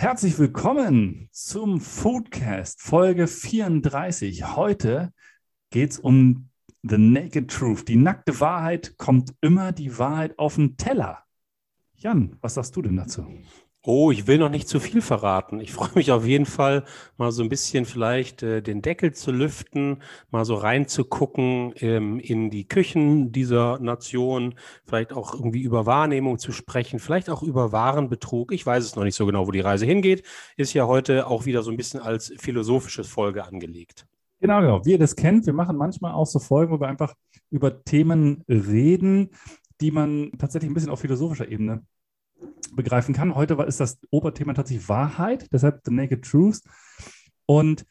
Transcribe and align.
Herzlich 0.00 0.38
willkommen 0.38 1.28
zum 1.32 1.80
Foodcast 1.80 2.80
Folge 2.80 3.26
34. 3.26 4.54
Heute 4.54 5.12
geht 5.70 5.90
es 5.90 5.98
um 5.98 6.50
The 6.84 6.98
Naked 6.98 7.50
Truth. 7.50 7.88
Die 7.88 7.96
nackte 7.96 8.38
Wahrheit 8.38 8.96
kommt 8.96 9.34
immer 9.40 9.72
die 9.72 9.98
Wahrheit 9.98 10.38
auf 10.38 10.54
den 10.54 10.76
Teller. 10.76 11.24
Jan, 11.96 12.36
was 12.40 12.54
sagst 12.54 12.76
du 12.76 12.82
denn 12.82 12.94
dazu? 12.94 13.26
Oh, 13.90 14.10
ich 14.10 14.26
will 14.26 14.36
noch 14.36 14.50
nicht 14.50 14.68
zu 14.68 14.80
viel 14.80 15.00
verraten. 15.00 15.60
Ich 15.60 15.72
freue 15.72 15.88
mich 15.94 16.12
auf 16.12 16.26
jeden 16.26 16.44
Fall, 16.44 16.84
mal 17.16 17.32
so 17.32 17.42
ein 17.42 17.48
bisschen 17.48 17.86
vielleicht 17.86 18.42
äh, 18.42 18.60
den 18.60 18.82
Deckel 18.82 19.14
zu 19.14 19.32
lüften, 19.32 20.02
mal 20.30 20.44
so 20.44 20.56
reinzugucken 20.56 21.72
ähm, 21.76 22.20
in 22.20 22.50
die 22.50 22.68
Küchen 22.68 23.32
dieser 23.32 23.78
Nation, 23.78 24.56
vielleicht 24.84 25.14
auch 25.14 25.32
irgendwie 25.32 25.62
über 25.62 25.86
Wahrnehmung 25.86 26.38
zu 26.38 26.52
sprechen, 26.52 26.98
vielleicht 26.98 27.30
auch 27.30 27.42
über 27.42 27.72
Warenbetrug. 27.72 28.52
Ich 28.52 28.66
weiß 28.66 28.84
es 28.84 28.94
noch 28.94 29.04
nicht 29.04 29.14
so 29.14 29.24
genau, 29.24 29.46
wo 29.46 29.52
die 29.52 29.60
Reise 29.60 29.86
hingeht. 29.86 30.22
Ist 30.58 30.74
ja 30.74 30.86
heute 30.86 31.26
auch 31.26 31.46
wieder 31.46 31.62
so 31.62 31.70
ein 31.70 31.78
bisschen 31.78 32.00
als 32.00 32.30
philosophische 32.38 33.04
Folge 33.04 33.46
angelegt. 33.46 34.06
Genau, 34.40 34.60
genau. 34.60 34.84
Wie 34.84 34.90
ihr 34.90 34.98
das 34.98 35.16
kennt, 35.16 35.46
wir 35.46 35.54
machen 35.54 35.78
manchmal 35.78 36.12
auch 36.12 36.26
so 36.26 36.40
Folgen, 36.40 36.74
wo 36.74 36.78
wir 36.78 36.88
einfach 36.88 37.14
über 37.48 37.82
Themen 37.84 38.44
reden, 38.50 39.30
die 39.80 39.92
man 39.92 40.32
tatsächlich 40.36 40.70
ein 40.70 40.74
bisschen 40.74 40.90
auf 40.90 41.00
philosophischer 41.00 41.48
Ebene 41.48 41.86
begreifen 42.72 43.14
kann. 43.14 43.34
Heute 43.34 43.54
ist 43.66 43.80
das 43.80 43.98
Oberthema 44.10 44.54
tatsächlich 44.54 44.88
Wahrheit, 44.88 45.48
deshalb 45.52 45.80
The 45.84 45.92
Naked 45.92 46.24
Truth. 46.24 46.60
Und 47.46 47.86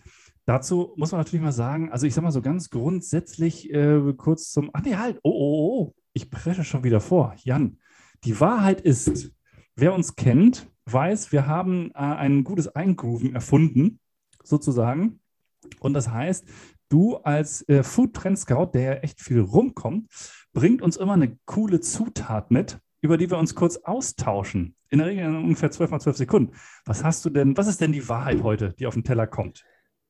dazu 0.45 0.93
muss 0.95 1.11
man 1.11 1.19
natürlich 1.21 1.43
mal 1.43 1.51
sagen, 1.51 1.91
also 1.91 2.07
ich 2.07 2.13
sage 2.13 2.25
mal 2.25 2.31
so 2.31 2.41
ganz 2.41 2.69
grundsätzlich 2.69 3.71
äh, 3.73 4.13
kurz 4.15 4.51
zum, 4.51 4.69
ach 4.73 4.81
nee, 4.83 4.95
halt, 4.95 5.19
oh, 5.23 5.31
oh, 5.31 5.69
oh, 5.69 5.95
ich 6.13 6.31
presche 6.31 6.63
schon 6.63 6.83
wieder 6.83 7.01
vor. 7.01 7.35
Jan, 7.43 7.79
die 8.23 8.39
Wahrheit 8.39 8.81
ist, 8.81 9.31
wer 9.75 9.93
uns 9.93 10.15
kennt, 10.15 10.67
weiß, 10.85 11.31
wir 11.31 11.47
haben 11.47 11.91
äh, 11.91 11.97
ein 11.97 12.43
gutes 12.43 12.67
Eingrooven 12.67 13.35
erfunden, 13.35 13.99
sozusagen. 14.43 15.19
Und 15.79 15.93
das 15.93 16.09
heißt, 16.09 16.47
du 16.89 17.17
als 17.17 17.67
äh, 17.67 17.83
Food 17.83 18.13
Trend 18.13 18.39
Scout, 18.39 18.71
der 18.73 18.81
ja 18.81 18.93
echt 18.93 19.21
viel 19.21 19.41
rumkommt, 19.41 20.07
bringt 20.53 20.81
uns 20.81 20.97
immer 20.97 21.13
eine 21.13 21.37
coole 21.45 21.81
Zutat 21.81 22.51
mit, 22.51 22.79
über 23.07 23.17
die 23.17 23.31
wir 23.31 23.37
uns 23.37 23.55
kurz 23.55 23.77
austauschen. 23.77 24.75
In 24.89 24.99
der 24.99 25.07
Regel 25.07 25.23
in 25.23 25.35
ungefähr 25.37 25.71
12 25.71 25.91
mal 25.91 25.99
12 26.01 26.17
Sekunden. 26.17 26.53
Was 26.83 27.05
hast 27.05 27.23
du 27.23 27.29
denn, 27.29 27.55
was 27.55 27.67
ist 27.67 27.79
denn 27.79 27.93
die 27.93 28.09
Wahrheit 28.09 28.43
heute, 28.43 28.73
die 28.77 28.85
auf 28.85 28.95
den 28.95 29.05
Teller 29.05 29.27
kommt? 29.27 29.63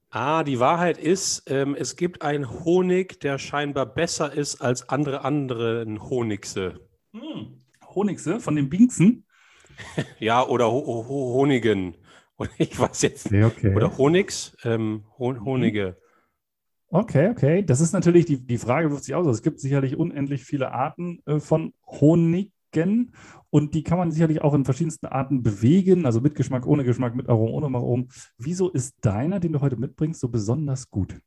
Ah, 0.09 0.44
die 0.44 0.59
Wahrheit 0.59 0.98
ist, 0.98 1.44
ähm, 1.45 1.76
es 1.78 1.95
gibt 1.95 2.23
einen 2.23 2.50
Honig, 2.50 3.20
der 3.20 3.38
scheinbar 3.38 3.86
besser 3.86 4.34
ist 4.34 4.62
als 4.62 4.89
andere 4.89 5.23
anderen 5.23 6.09
Honigse. 6.09 6.80
Hm. 7.14 7.62
Honigse 7.94 8.39
von 8.39 8.56
den 8.56 8.67
Binksen? 8.67 9.26
ja, 10.20 10.44
oder 10.44 10.72
Ho 10.72 11.08
Ho 11.08 11.34
Honigen. 11.36 11.95
Ich 12.58 12.80
weiß 12.80 13.02
jetzt. 13.04 13.28
Okay, 13.28 13.44
okay. 13.44 13.76
Oder 13.76 13.98
Honigs, 13.98 14.56
ähm, 14.64 15.06
Hon 15.17 15.44
Honige. 15.44 15.98
Okay, 16.89 17.30
okay. 17.30 17.64
Das 17.64 17.80
ist 17.80 17.94
natürlich, 17.94 18.26
die, 18.26 18.45
die 18.45 18.58
Frage 18.58 18.89
wirft 18.92 19.04
sich 19.04 19.16
aus. 19.16 19.28
Es 19.28 19.42
gibt 19.42 19.59
sicherlich 19.59 19.98
unendlich 19.98 20.44
viele 20.44 20.71
Arten 20.71 21.20
äh, 21.26 21.39
von 21.39 21.73
Honig 21.86 22.52
und 23.50 23.73
die 23.73 23.83
kann 23.83 23.98
man 23.98 24.11
sicherlich 24.11 24.42
auch 24.42 24.54
in 24.54 24.66
verschiedensten 24.66 25.08
Arten 25.08 25.42
bewegen, 25.42 26.05
also 26.05 26.22
mit 26.22 26.36
Geschmack, 26.36 26.66
ohne 26.67 26.83
Geschmack, 26.83 27.16
mit 27.16 27.30
Aromen, 27.30 27.54
ohne 27.54 27.78
Aromen. 27.78 28.10
Wieso 28.38 28.70
ist 28.70 28.95
deiner, 29.02 29.39
den 29.39 29.54
du 29.54 29.61
heute 29.61 29.78
mitbringst, 29.78 30.20
so 30.20 30.30
besonders 30.30 30.89
gut? 30.89 31.20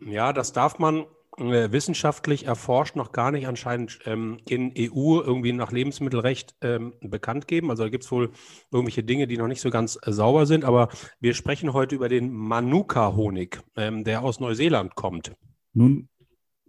Ja, 0.00 0.32
das 0.32 0.52
darf 0.52 0.78
man 0.78 1.04
äh, 1.38 1.72
wissenschaftlich 1.72 2.46
erforscht 2.46 2.96
noch 2.96 3.12
gar 3.12 3.30
nicht 3.30 3.46
anscheinend 3.46 4.00
ähm, 4.04 4.38
in 4.48 4.72
EU 4.76 5.20
irgendwie 5.20 5.52
nach 5.52 5.72
Lebensmittelrecht 5.72 6.54
ähm, 6.60 6.94
bekannt 7.00 7.48
geben. 7.48 7.70
Also 7.70 7.84
da 7.84 7.88
gibt 7.88 8.04
es 8.04 8.12
wohl 8.12 8.30
irgendwelche 8.70 9.02
Dinge, 9.02 9.26
die 9.26 9.38
noch 9.38 9.48
nicht 9.48 9.60
so 9.60 9.70
ganz 9.70 9.98
äh, 10.02 10.12
sauber 10.12 10.46
sind. 10.46 10.64
Aber 10.64 10.88
wir 11.20 11.34
sprechen 11.34 11.72
heute 11.72 11.94
über 11.94 12.08
den 12.08 12.32
Manuka-Honig, 12.32 13.60
ähm, 13.76 14.04
der 14.04 14.22
aus 14.22 14.40
Neuseeland 14.40 14.94
kommt. 14.94 15.32
Nun 15.72 16.08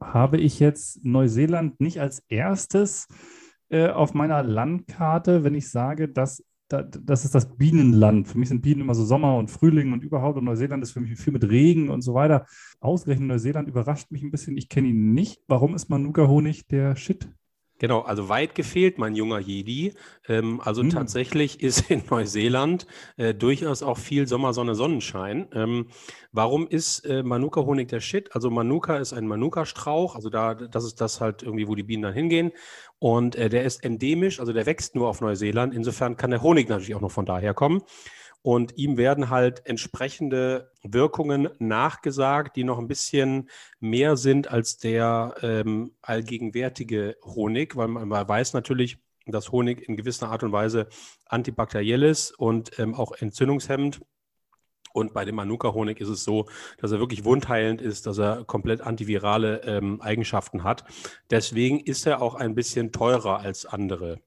habe 0.02 0.38
ich 0.38 0.60
jetzt 0.60 1.04
Neuseeland 1.04 1.80
nicht 1.80 2.00
als 2.00 2.24
erstes 2.28 3.08
äh, 3.10 3.43
auf 3.74 4.14
meiner 4.14 4.44
Landkarte, 4.44 5.44
wenn 5.44 5.56
ich 5.56 5.70
sage, 5.70 6.10
dass 6.10 6.44
das 6.82 7.26
ist 7.26 7.36
das 7.36 7.56
Bienenland. 7.56 8.28
Für 8.28 8.38
mich 8.38 8.50
sind 8.50 8.62
Bienen 8.62 8.82
immer 8.82 8.96
so 8.96 9.06
Sommer 9.06 9.38
und 9.38 9.52
Frühling 9.52 9.94
und 9.94 10.04
überhaupt. 10.04 10.38
Und 10.38 10.46
Neuseeland 10.46 10.82
ist 10.82 10.92
für 10.92 11.02
mich 11.02 11.20
viel 11.20 11.34
mit 11.34 11.48
Regen 11.48 11.90
und 11.90 12.02
so 12.02 12.14
weiter. 12.14 12.46
Ausgerechnet 12.80 13.28
Neuseeland 13.28 13.68
überrascht 13.68 14.12
mich 14.12 14.24
ein 14.24 14.32
bisschen. 14.32 14.58
Ich 14.58 14.70
kenne 14.70 14.88
ihn 14.88 15.14
nicht. 15.14 15.42
Warum 15.48 15.76
ist 15.76 15.90
Manuka-Honig 15.90 16.68
der 16.68 16.96
Shit? 16.96 17.30
Genau, 17.84 18.00
also 18.00 18.30
weit 18.30 18.56
gefehlt, 18.56 18.98
mein 18.98 19.14
junger 19.14 19.40
Jedi. 19.40 19.94
Ähm, 20.30 20.62
also 20.64 20.84
hm. 20.84 20.90
tatsächlich 20.90 21.60
ist 21.62 21.92
in 21.92 22.02
Neuseeland 22.10 22.88
äh, 23.18 23.34
durchaus 23.34 23.84
auch 23.84 23.98
viel 23.98 24.26
Sommer, 24.26 24.54
Sonne, 24.54 24.74
Sonnenschein. 24.74 25.50
Ähm, 25.52 25.88
warum 26.32 26.66
ist 26.66 27.00
äh, 27.00 27.24
Manuka-Honig 27.24 27.90
der 27.90 28.00
Shit? 28.00 28.34
Also 28.34 28.50
Manuka 28.50 28.96
ist 28.96 29.12
ein 29.12 29.28
Manuka-Strauch, 29.28 30.16
also 30.16 30.30
da, 30.30 30.54
das 30.54 30.86
ist 30.86 31.02
das 31.02 31.20
halt 31.20 31.44
irgendwie, 31.44 31.68
wo 31.68 31.76
die 31.76 31.84
Bienen 31.84 32.04
dann 32.04 32.14
hingehen. 32.14 32.54
Und 33.00 33.36
äh, 33.36 33.50
der 33.50 33.66
ist 33.66 33.84
endemisch, 33.84 34.40
also 34.40 34.54
der 34.54 34.66
wächst 34.66 34.96
nur 34.96 35.10
auf 35.10 35.20
Neuseeland. 35.20 35.74
Insofern 35.74 36.16
kann 36.16 36.32
der 36.32 36.42
Honig 36.42 36.70
natürlich 36.70 36.96
auch 36.96 37.02
noch 37.02 37.12
von 37.12 37.26
daher 37.26 37.54
kommen. 37.54 37.82
Und 38.44 38.78
ihm 38.78 38.98
werden 38.98 39.30
halt 39.30 39.66
entsprechende 39.66 40.70
Wirkungen 40.84 41.48
nachgesagt, 41.60 42.58
die 42.58 42.66
noch 42.66 42.78
ein 42.78 42.90
bisschen 42.90 43.50
mehr 43.80 44.18
sind 44.18 44.52
als 44.52 44.78
der 44.78 45.36
ähm, 45.42 45.94
allgegenwärtige 46.02 47.16
Honig, 47.24 47.78
weil 47.78 47.88
man, 47.88 48.10
man, 48.10 48.28
weiß 48.28 48.52
natürlich, 48.52 48.98
dass 49.26 49.54
Honig 49.54 49.88
in 49.88 49.96
gewisser 49.96 50.30
Art 50.30 50.44
und 50.44 50.52
Weise 50.52 50.90
antibakteriell 51.26 52.04
ist 52.04 52.32
und 52.32 52.78
ähm, 52.80 52.94
auch 52.96 53.14
entzündungshemmend. 53.14 54.02
Und 54.92 55.14
bei 55.14 55.24
dem 55.24 55.36
Manuka-Honig 55.36 56.02
ist 56.02 56.10
es 56.10 56.26
so, 56.26 56.46
dass 56.78 56.92
er 56.92 57.00
wirklich 57.00 57.24
wundheilend 57.24 57.82
ist, 57.82 58.06
dass 58.08 58.18
er 58.18 58.44
komplett 58.44 58.82
antivirale 58.82 59.62
ähm, 59.64 60.02
Eigenschaften 60.02 60.66
hat. 60.66 60.84
Deswegen 61.32 61.80
ist 61.80 62.06
er 62.06 62.22
auch 62.22 62.36
ein 62.36 62.56
bisschen 62.56 62.92
teurer 62.92 63.40
als 63.40 63.66
andere. 63.66 64.20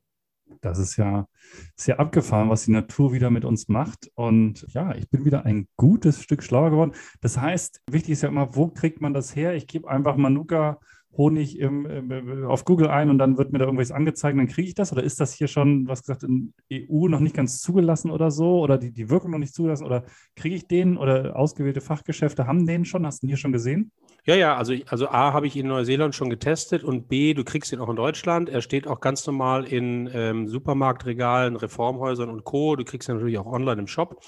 Das 0.61 0.79
ist 0.79 0.97
ja 0.97 1.29
sehr 1.75 2.01
abgefahren, 2.01 2.49
was 2.49 2.65
die 2.65 2.73
Natur 2.73 3.13
wieder 3.13 3.31
mit 3.31 3.45
uns 3.45 3.69
macht. 3.69 4.11
Und 4.15 4.67
ja, 4.73 4.95
ich 4.95 5.09
bin 5.11 5.25
wieder 5.25 5.45
ein 5.45 5.69
gutes 5.77 6.23
Stück 6.23 6.43
schlauer 6.43 6.71
geworden. 6.71 6.93
Das 7.21 7.39
heißt, 7.39 7.83
wichtig 7.91 8.13
ist 8.13 8.23
ja 8.23 8.29
immer, 8.29 8.55
wo 8.57 8.69
kriegt 8.69 9.01
man 9.01 9.15
das 9.15 9.35
her? 9.37 9.55
Ich 9.55 9.67
gebe 9.67 9.89
einfach 9.89 10.17
Manuka 10.17 10.79
Honig 11.17 11.59
im, 11.59 11.87
im, 11.87 12.45
auf 12.45 12.65
Google 12.65 12.89
ein 12.89 13.09
und 13.11 13.19
dann 13.19 13.39
wird 13.39 13.53
mir 13.53 13.59
da 13.59 13.65
irgendwas 13.65 13.91
angezeigt, 13.91 14.39
dann 14.39 14.49
kriege 14.49 14.69
ich 14.69 14.75
das? 14.75 14.93
Oder 14.93 15.03
ist 15.03 15.19
das 15.21 15.33
hier 15.33 15.49
schon, 15.49 15.89
was 15.89 16.03
gesagt, 16.03 16.25
in 16.25 16.53
EU 16.71 17.09
noch 17.09 17.21
nicht 17.21 17.35
ganz 17.35 17.61
zugelassen 17.61 18.11
oder 18.11 18.31
so? 18.31 18.61
Oder 18.61 18.77
die, 18.79 18.93
die 18.93 19.09
Wirkung 19.09 19.31
noch 19.31 19.39
nicht 19.39 19.55
zugelassen? 19.55 19.87
Oder 19.87 20.05
kriege 20.35 20.57
ich 20.57 20.67
den? 20.67 20.97
Oder 20.99 21.37
ausgewählte 21.37 21.81
Fachgeschäfte 21.81 22.47
haben 22.47 22.67
den 22.67 22.85
schon? 22.85 23.07
Hast 23.07 23.23
du 23.23 23.27
den 23.27 23.31
hier 23.31 23.39
schon 23.39 23.53
gesehen? 23.53 23.93
Ja, 24.27 24.35
ja, 24.35 24.57
also, 24.57 24.75
also 24.89 25.09
A 25.09 25.33
habe 25.33 25.47
ich 25.47 25.57
in 25.57 25.69
Neuseeland 25.69 26.13
schon 26.17 26.31
getestet 26.31 26.83
und 26.83 27.09
B, 27.09 27.33
du 27.33 27.45
kriegst 27.45 27.73
ihn 27.73 27.79
auch 27.79 27.89
in 27.89 27.95
Deutschland. 27.95 28.49
Er 28.49 28.61
steht 28.61 28.89
auch 28.89 29.01
ganz 29.01 29.25
normal 29.25 29.65
in 29.65 30.11
ähm, 30.13 30.49
Supermarktregalen, 30.49 31.55
Reformhäusern 31.55 32.29
und 32.29 32.43
Co. 32.43 32.75
Du 32.75 32.85
kriegst 32.85 33.09
ihn 33.09 33.15
natürlich 33.15 33.39
auch 33.39 33.47
online 33.47 33.81
im 33.83 33.87
Shop. 33.87 34.21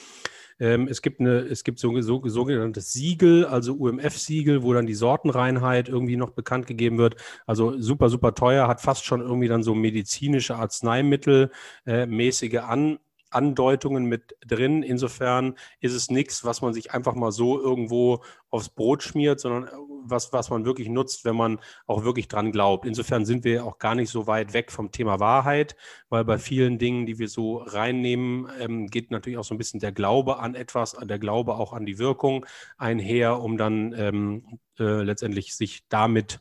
Ähm, 0.60 0.86
es 0.86 1.02
gibt 1.02 1.18
eine, 1.20 1.38
es 1.40 1.64
gibt 1.64 1.80
so, 1.80 2.00
so 2.00 2.22
sogenanntes 2.28 2.92
Siegel, 2.92 3.44
also 3.44 3.74
UMF-Siegel, 3.74 4.62
wo 4.62 4.72
dann 4.72 4.86
die 4.86 4.94
Sortenreinheit 4.94 5.88
irgendwie 5.88 6.16
noch 6.16 6.30
bekannt 6.30 6.68
gegeben 6.68 6.98
wird. 6.98 7.16
Also 7.46 7.80
super, 7.80 8.08
super 8.08 8.34
teuer, 8.34 8.68
hat 8.68 8.80
fast 8.80 9.04
schon 9.04 9.20
irgendwie 9.20 9.48
dann 9.48 9.64
so 9.64 9.74
medizinische 9.74 10.54
Arzneimittel 10.56 11.50
äh, 11.86 12.06
mäßige 12.06 12.58
An 12.58 12.98
Andeutungen 13.30 14.06
mit 14.06 14.36
drin. 14.46 14.82
Insofern 14.82 15.54
ist 15.80 15.94
es 15.94 16.10
nichts, 16.10 16.44
was 16.44 16.62
man 16.62 16.72
sich 16.72 16.92
einfach 16.92 17.14
mal 17.14 17.32
so 17.32 17.60
irgendwo 17.60 18.22
aufs 18.50 18.68
Brot 18.68 19.02
schmiert, 19.02 19.40
sondern 19.40 19.64
äh, 19.64 19.70
was, 20.04 20.32
was 20.32 20.50
man 20.50 20.64
wirklich 20.64 20.88
nutzt, 20.88 21.24
wenn 21.24 21.36
man 21.36 21.60
auch 21.86 22.04
wirklich 22.04 22.28
dran 22.28 22.52
glaubt. 22.52 22.86
Insofern 22.86 23.24
sind 23.24 23.44
wir 23.44 23.64
auch 23.64 23.78
gar 23.78 23.94
nicht 23.94 24.10
so 24.10 24.26
weit 24.26 24.52
weg 24.52 24.72
vom 24.72 24.90
Thema 24.90 25.20
Wahrheit, 25.20 25.76
weil 26.08 26.24
bei 26.24 26.38
vielen 26.38 26.78
Dingen, 26.78 27.06
die 27.06 27.18
wir 27.18 27.28
so 27.28 27.58
reinnehmen, 27.58 28.48
ähm, 28.58 28.86
geht 28.86 29.10
natürlich 29.10 29.38
auch 29.38 29.44
so 29.44 29.54
ein 29.54 29.58
bisschen 29.58 29.80
der 29.80 29.92
Glaube 29.92 30.38
an 30.38 30.54
etwas, 30.54 30.92
der 30.92 31.18
Glaube 31.18 31.54
auch 31.56 31.72
an 31.72 31.86
die 31.86 31.98
Wirkung 31.98 32.46
einher, 32.76 33.40
um 33.40 33.58
dann 33.58 33.92
ähm, 33.92 34.58
äh, 34.78 35.02
letztendlich 35.02 35.54
sich 35.54 35.84
damit 35.88 36.40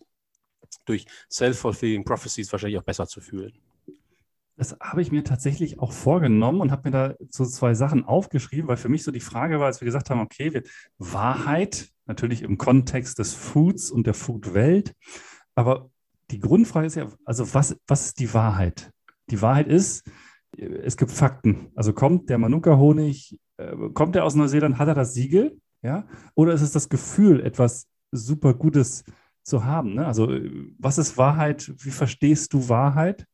durch 0.85 1.05
self-fulfilling 1.29 2.03
prophecies 2.05 2.51
wahrscheinlich 2.51 2.79
auch 2.79 2.83
besser 2.83 3.07
zu 3.07 3.21
fühlen. 3.21 3.53
Das 4.57 4.75
habe 4.81 5.03
ich 5.03 5.11
mir 5.11 5.23
tatsächlich 5.23 5.79
auch 5.79 5.91
vorgenommen 5.91 6.61
und 6.61 6.71
habe 6.71 6.89
mir 6.89 6.91
da 6.91 7.15
so 7.29 7.45
zwei 7.45 7.75
Sachen 7.75 8.03
aufgeschrieben, 8.03 8.67
weil 8.67 8.77
für 8.77 8.89
mich 8.89 9.03
so 9.03 9.11
die 9.11 9.19
Frage 9.19 9.59
war, 9.59 9.67
als 9.67 9.81
wir 9.81 9.85
gesagt 9.85 10.09
haben, 10.09 10.19
okay, 10.19 10.51
wir, 10.53 10.63
Wahrheit 10.97 11.89
natürlich 12.07 12.41
im 12.41 12.57
Kontext 12.57 13.19
des 13.19 13.33
Foods 13.33 13.91
und 13.91 14.07
der 14.07 14.15
Foodwelt. 14.15 14.93
Aber 15.53 15.91
die 16.31 16.39
Grundfrage 16.39 16.87
ist 16.87 16.95
ja, 16.95 17.07
also 17.23 17.53
was, 17.53 17.77
was 17.85 18.07
ist 18.07 18.19
die 18.19 18.33
Wahrheit? 18.33 18.91
Die 19.29 19.41
Wahrheit 19.41 19.67
ist, 19.67 20.09
es 20.57 20.97
gibt 20.97 21.11
Fakten. 21.11 21.67
Also 21.75 21.93
kommt 21.93 22.29
der 22.29 22.37
Manuka-Honig, 22.37 23.37
äh, 23.57 23.75
kommt 23.93 24.15
er 24.15 24.25
aus 24.25 24.35
Neuseeland, 24.35 24.79
hat 24.79 24.87
er 24.87 24.95
das 24.95 25.13
Siegel? 25.13 25.59
Ja? 25.83 26.07
Oder 26.33 26.53
ist 26.53 26.61
es 26.61 26.71
das 26.71 26.89
Gefühl, 26.89 27.41
etwas 27.41 27.87
super 28.11 28.53
Gutes 28.53 29.03
zu 29.43 29.65
haben? 29.65 29.93
Ne? 29.95 30.05
Also, 30.05 30.29
was 30.79 30.97
ist 30.97 31.17
Wahrheit? 31.17 31.71
Wie 31.77 31.91
verstehst 31.91 32.53
du 32.53 32.69
Wahrheit? 32.69 33.25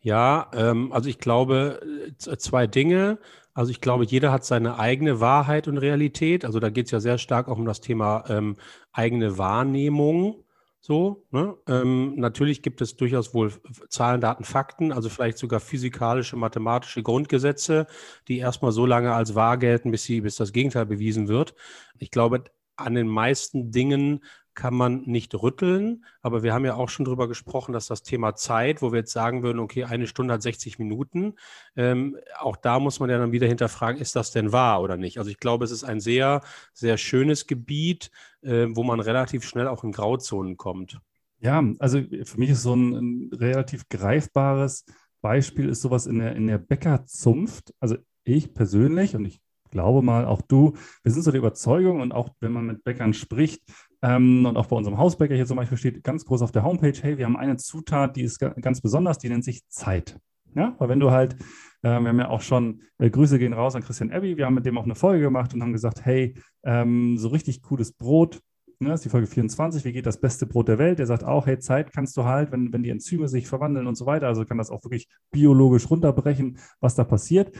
Ja, 0.00 0.50
ähm, 0.54 0.92
also 0.92 1.08
ich 1.08 1.18
glaube, 1.18 1.80
zwei 2.18 2.66
Dinge. 2.66 3.18
Also 3.52 3.72
ich 3.72 3.80
glaube, 3.80 4.04
jeder 4.04 4.30
hat 4.30 4.44
seine 4.44 4.78
eigene 4.78 5.20
Wahrheit 5.20 5.66
und 5.66 5.78
Realität. 5.78 6.44
Also 6.44 6.60
da 6.60 6.70
geht 6.70 6.86
es 6.86 6.92
ja 6.92 7.00
sehr 7.00 7.18
stark 7.18 7.48
auch 7.48 7.58
um 7.58 7.64
das 7.66 7.80
Thema 7.80 8.24
ähm, 8.28 8.56
eigene 8.92 9.38
Wahrnehmung. 9.38 10.44
So, 10.80 11.26
ne? 11.32 11.56
ähm, 11.66 12.14
natürlich 12.16 12.62
gibt 12.62 12.80
es 12.80 12.96
durchaus 12.96 13.34
wohl 13.34 13.52
Zahlen, 13.88 14.20
Daten, 14.20 14.44
Fakten, 14.44 14.92
also 14.92 15.08
vielleicht 15.08 15.36
sogar 15.36 15.58
physikalische, 15.58 16.36
mathematische 16.36 17.02
Grundgesetze, 17.02 17.88
die 18.28 18.38
erstmal 18.38 18.70
so 18.70 18.86
lange 18.86 19.12
als 19.12 19.34
wahr 19.34 19.58
gelten, 19.58 19.90
bis, 19.90 20.04
sie, 20.04 20.20
bis 20.20 20.36
das 20.36 20.52
Gegenteil 20.52 20.86
bewiesen 20.86 21.26
wird. 21.26 21.54
Ich 21.98 22.12
glaube, 22.12 22.44
an 22.76 22.94
den 22.94 23.08
meisten 23.08 23.72
Dingen 23.72 24.24
kann 24.58 24.74
man 24.74 25.02
nicht 25.02 25.36
rütteln. 25.36 26.04
Aber 26.20 26.42
wir 26.42 26.52
haben 26.52 26.64
ja 26.64 26.74
auch 26.74 26.88
schon 26.88 27.04
darüber 27.04 27.28
gesprochen, 27.28 27.72
dass 27.72 27.86
das 27.86 28.02
Thema 28.02 28.34
Zeit, 28.34 28.82
wo 28.82 28.90
wir 28.90 28.98
jetzt 28.98 29.12
sagen 29.12 29.44
würden, 29.44 29.60
okay, 29.60 29.84
eine 29.84 30.08
Stunde 30.08 30.34
hat 30.34 30.42
60 30.42 30.80
Minuten, 30.80 31.34
ähm, 31.76 32.18
auch 32.40 32.56
da 32.56 32.80
muss 32.80 32.98
man 32.98 33.08
ja 33.08 33.18
dann 33.18 33.30
wieder 33.30 33.46
hinterfragen, 33.46 34.00
ist 34.00 34.16
das 34.16 34.32
denn 34.32 34.50
wahr 34.50 34.82
oder 34.82 34.96
nicht? 34.96 35.18
Also 35.18 35.30
ich 35.30 35.38
glaube, 35.38 35.64
es 35.64 35.70
ist 35.70 35.84
ein 35.84 36.00
sehr, 36.00 36.40
sehr 36.74 36.98
schönes 36.98 37.46
Gebiet, 37.46 38.10
äh, 38.42 38.66
wo 38.70 38.82
man 38.82 38.98
relativ 38.98 39.44
schnell 39.44 39.68
auch 39.68 39.84
in 39.84 39.92
Grauzonen 39.92 40.56
kommt. 40.56 40.98
Ja, 41.38 41.62
also 41.78 42.02
für 42.24 42.40
mich 42.40 42.50
ist 42.50 42.62
so 42.62 42.74
ein, 42.74 42.94
ein 42.94 43.30
relativ 43.32 43.88
greifbares 43.88 44.86
Beispiel 45.20 45.68
ist 45.68 45.82
sowas 45.82 46.06
in 46.06 46.18
der, 46.18 46.34
in 46.34 46.48
der 46.48 46.58
Bäckerzunft. 46.58 47.72
Also 47.78 47.96
ich 48.24 48.54
persönlich 48.54 49.14
und 49.14 49.24
ich 49.24 49.40
glaube 49.70 50.02
mal, 50.02 50.24
auch 50.24 50.42
du, 50.42 50.74
wir 51.02 51.12
sind 51.12 51.22
so 51.22 51.30
der 51.30 51.38
Überzeugung 51.38 52.00
und 52.00 52.12
auch 52.12 52.30
wenn 52.40 52.52
man 52.52 52.66
mit 52.66 52.84
Bäckern 52.84 53.14
spricht, 53.14 53.62
ähm, 54.02 54.46
und 54.46 54.56
auch 54.56 54.66
bei 54.66 54.76
unserem 54.76 54.98
Hausbäcker 54.98 55.34
hier 55.34 55.46
zum 55.46 55.56
Beispiel 55.56 55.78
steht 55.78 56.04
ganz 56.04 56.24
groß 56.24 56.42
auf 56.42 56.52
der 56.52 56.62
Homepage, 56.62 56.96
hey, 57.00 57.18
wir 57.18 57.24
haben 57.24 57.36
eine 57.36 57.56
Zutat, 57.56 58.16
die 58.16 58.22
ist 58.22 58.38
ganz 58.38 58.80
besonders, 58.80 59.18
die 59.18 59.28
nennt 59.28 59.44
sich 59.44 59.66
Zeit. 59.68 60.18
Ja, 60.54 60.74
weil 60.78 60.88
wenn 60.88 61.00
du 61.00 61.10
halt, 61.10 61.34
äh, 61.82 62.00
wir 62.00 62.08
haben 62.08 62.18
ja 62.18 62.28
auch 62.28 62.40
schon, 62.40 62.82
äh, 62.98 63.10
Grüße 63.10 63.38
gehen 63.38 63.52
raus 63.52 63.74
an 63.74 63.82
Christian 63.82 64.10
Abbey, 64.10 64.36
wir 64.36 64.46
haben 64.46 64.54
mit 64.54 64.66
dem 64.66 64.78
auch 64.78 64.84
eine 64.84 64.94
Folge 64.94 65.24
gemacht 65.24 65.52
und 65.54 65.62
haben 65.62 65.72
gesagt, 65.72 66.04
hey, 66.04 66.34
ähm, 66.64 67.18
so 67.18 67.28
richtig 67.28 67.62
cooles 67.62 67.92
Brot, 67.92 68.40
ne, 68.80 68.88
das 68.88 69.00
ist 69.00 69.04
die 69.04 69.10
Folge 69.10 69.26
24, 69.26 69.84
wie 69.84 69.92
geht 69.92 70.06
das 70.06 70.20
beste 70.20 70.46
Brot 70.46 70.68
der 70.68 70.78
Welt? 70.78 70.98
Der 70.98 71.06
sagt 71.06 71.24
auch, 71.24 71.46
hey, 71.46 71.58
Zeit 71.58 71.92
kannst 71.92 72.16
du 72.16 72.24
halt, 72.24 72.52
wenn, 72.52 72.72
wenn 72.72 72.82
die 72.82 72.90
Enzyme 72.90 73.28
sich 73.28 73.46
verwandeln 73.46 73.86
und 73.86 73.96
so 73.96 74.06
weiter, 74.06 74.26
also 74.26 74.44
kann 74.44 74.58
das 74.58 74.70
auch 74.70 74.84
wirklich 74.84 75.08
biologisch 75.30 75.90
runterbrechen, 75.90 76.58
was 76.80 76.94
da 76.94 77.04
passiert. 77.04 77.52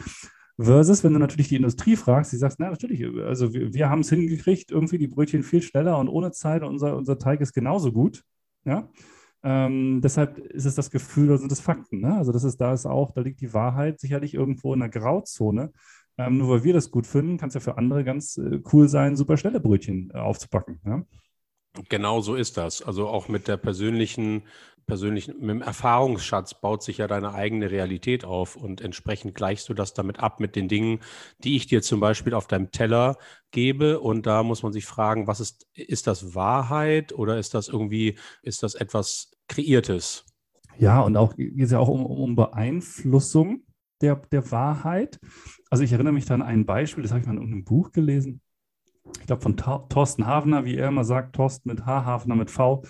Versus, 0.60 1.04
wenn 1.04 1.12
du 1.12 1.20
natürlich 1.20 1.48
die 1.48 1.56
Industrie 1.56 1.94
fragst, 1.94 2.32
die 2.32 2.36
sagst, 2.36 2.58
na 2.58 2.68
natürlich, 2.68 3.06
also 3.24 3.54
wir, 3.54 3.72
wir 3.72 3.88
haben 3.88 4.00
es 4.00 4.10
hingekriegt, 4.10 4.72
irgendwie 4.72 4.98
die 4.98 5.06
Brötchen 5.06 5.44
viel 5.44 5.62
schneller 5.62 5.98
und 5.98 6.08
ohne 6.08 6.32
Zeit 6.32 6.64
unser, 6.64 6.96
unser 6.96 7.16
Teig 7.16 7.40
ist 7.40 7.52
genauso 7.52 7.92
gut. 7.92 8.24
Ja. 8.64 8.88
Ähm, 9.44 10.00
deshalb 10.02 10.38
ist 10.38 10.64
es 10.64 10.74
das 10.74 10.90
Gefühl 10.90 11.28
oder 11.28 11.38
sind 11.38 11.52
es 11.52 11.60
Fakten. 11.60 12.00
Ne? 12.00 12.16
Also 12.16 12.32
das 12.32 12.42
ist, 12.42 12.60
da 12.60 12.72
ist 12.72 12.86
auch, 12.86 13.12
da 13.12 13.20
liegt 13.20 13.40
die 13.40 13.54
Wahrheit 13.54 14.00
sicherlich 14.00 14.34
irgendwo 14.34 14.74
in 14.74 14.80
der 14.80 14.88
Grauzone. 14.88 15.72
Ähm, 16.18 16.38
nur 16.38 16.48
weil 16.48 16.64
wir 16.64 16.72
das 16.74 16.90
gut 16.90 17.06
finden, 17.06 17.38
kann 17.38 17.48
es 17.48 17.54
ja 17.54 17.60
für 17.60 17.78
andere 17.78 18.02
ganz 18.02 18.36
äh, 18.36 18.60
cool 18.72 18.88
sein, 18.88 19.14
super 19.14 19.36
schnelle 19.36 19.60
Brötchen 19.60 20.10
äh, 20.12 20.18
aufzupacken. 20.18 20.80
Ja? 20.84 21.04
Genau 21.88 22.20
so 22.20 22.34
ist 22.34 22.56
das. 22.56 22.82
Also 22.82 23.06
auch 23.06 23.28
mit 23.28 23.46
der 23.46 23.58
persönlichen 23.58 24.42
persönlich 24.88 25.28
mit 25.28 25.50
dem 25.50 25.62
Erfahrungsschatz 25.62 26.60
baut 26.60 26.82
sich 26.82 26.98
ja 26.98 27.06
deine 27.06 27.34
eigene 27.34 27.70
Realität 27.70 28.24
auf 28.24 28.56
und 28.56 28.80
entsprechend 28.80 29.36
gleichst 29.36 29.68
du 29.68 29.74
das 29.74 29.94
damit 29.94 30.18
ab 30.18 30.40
mit 30.40 30.56
den 30.56 30.66
Dingen, 30.66 30.98
die 31.44 31.54
ich 31.54 31.68
dir 31.68 31.82
zum 31.82 32.00
Beispiel 32.00 32.34
auf 32.34 32.48
deinem 32.48 32.72
Teller 32.72 33.16
gebe. 33.52 34.00
Und 34.00 34.26
da 34.26 34.42
muss 34.42 34.64
man 34.64 34.72
sich 34.72 34.86
fragen, 34.86 35.28
was 35.28 35.38
ist, 35.38 35.68
ist 35.74 36.08
das 36.08 36.34
Wahrheit 36.34 37.12
oder 37.12 37.38
ist 37.38 37.54
das 37.54 37.68
irgendwie, 37.68 38.18
ist 38.42 38.64
das 38.64 38.74
etwas 38.74 39.30
Kreiertes? 39.46 40.24
Ja, 40.78 41.00
und 41.02 41.16
auch 41.16 41.36
geht 41.36 41.60
es 41.60 41.70
ja 41.70 41.78
auch 41.78 41.88
um, 41.88 42.04
um 42.04 42.34
Beeinflussung 42.34 43.62
der, 44.00 44.16
der 44.16 44.50
Wahrheit. 44.50 45.20
Also 45.70 45.84
ich 45.84 45.92
erinnere 45.92 46.12
mich 46.12 46.24
da 46.24 46.34
an 46.34 46.42
ein 46.42 46.66
Beispiel, 46.66 47.02
das 47.02 47.12
habe 47.12 47.20
ich 47.20 47.26
mal 47.26 47.36
in 47.36 47.42
einem 47.42 47.64
Buch 47.64 47.92
gelesen. 47.92 48.40
Ich 49.20 49.26
glaube 49.26 49.42
von 49.42 49.56
Thorsten 49.56 50.26
Hafner, 50.26 50.64
wie 50.64 50.76
er 50.76 50.88
immer 50.88 51.04
sagt, 51.04 51.36
Thorsten 51.36 51.68
mit 51.68 51.86
H, 51.86 52.04
Hafner 52.04 52.34
mit 52.34 52.50
V 52.50 52.82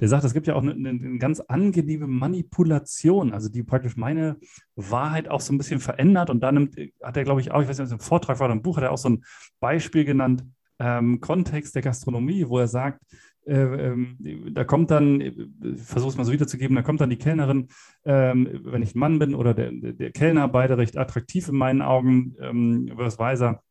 der 0.00 0.08
sagt, 0.08 0.24
es 0.24 0.34
gibt 0.34 0.46
ja 0.46 0.54
auch 0.54 0.62
eine, 0.62 0.72
eine, 0.74 1.18
ganz 1.18 1.40
angenehme 1.40 2.06
Manipulation, 2.06 3.32
also 3.32 3.48
die 3.48 3.62
praktisch 3.62 3.96
meine 3.96 4.36
Wahrheit 4.76 5.28
auch 5.28 5.40
so 5.40 5.52
ein 5.52 5.58
bisschen 5.58 5.80
verändert. 5.80 6.30
Und 6.30 6.40
dann 6.40 6.70
hat 7.02 7.16
er, 7.16 7.24
glaube 7.24 7.40
ich, 7.40 7.50
auch, 7.50 7.62
ich 7.62 7.68
weiß 7.68 7.78
nicht, 7.78 7.92
im 7.92 8.00
Vortrag 8.00 8.38
war 8.38 8.46
oder 8.46 8.54
im 8.54 8.62
Buch, 8.62 8.76
hat 8.76 8.84
er 8.84 8.92
auch 8.92 8.98
so 8.98 9.08
ein 9.10 9.24
Beispiel 9.60 10.04
genannt, 10.04 10.44
ähm, 10.78 11.20
Kontext 11.20 11.74
der 11.74 11.82
Gastronomie, 11.82 12.48
wo 12.48 12.58
er 12.60 12.68
sagt, 12.68 13.02
äh, 13.46 13.54
ähm, 13.54 14.16
da 14.52 14.62
kommt 14.62 14.92
dann, 14.92 15.20
ich 15.20 15.34
versuche 15.82 16.10
es 16.10 16.16
mal 16.16 16.24
so 16.24 16.32
wiederzugeben, 16.32 16.76
da 16.76 16.82
kommt 16.82 17.00
dann 17.00 17.10
die 17.10 17.16
Kellnerin, 17.16 17.66
ähm, 18.04 18.48
wenn 18.62 18.82
ich 18.82 18.94
ein 18.94 19.00
Mann 19.00 19.18
bin 19.18 19.34
oder 19.34 19.54
der, 19.54 19.72
der 19.72 20.12
Kellner, 20.12 20.46
beide 20.46 20.78
recht 20.78 20.96
attraktiv 20.96 21.48
in 21.48 21.56
meinen 21.56 21.82
Augen, 21.82 22.36
ähm, 22.40 22.92
weiser 22.94 23.62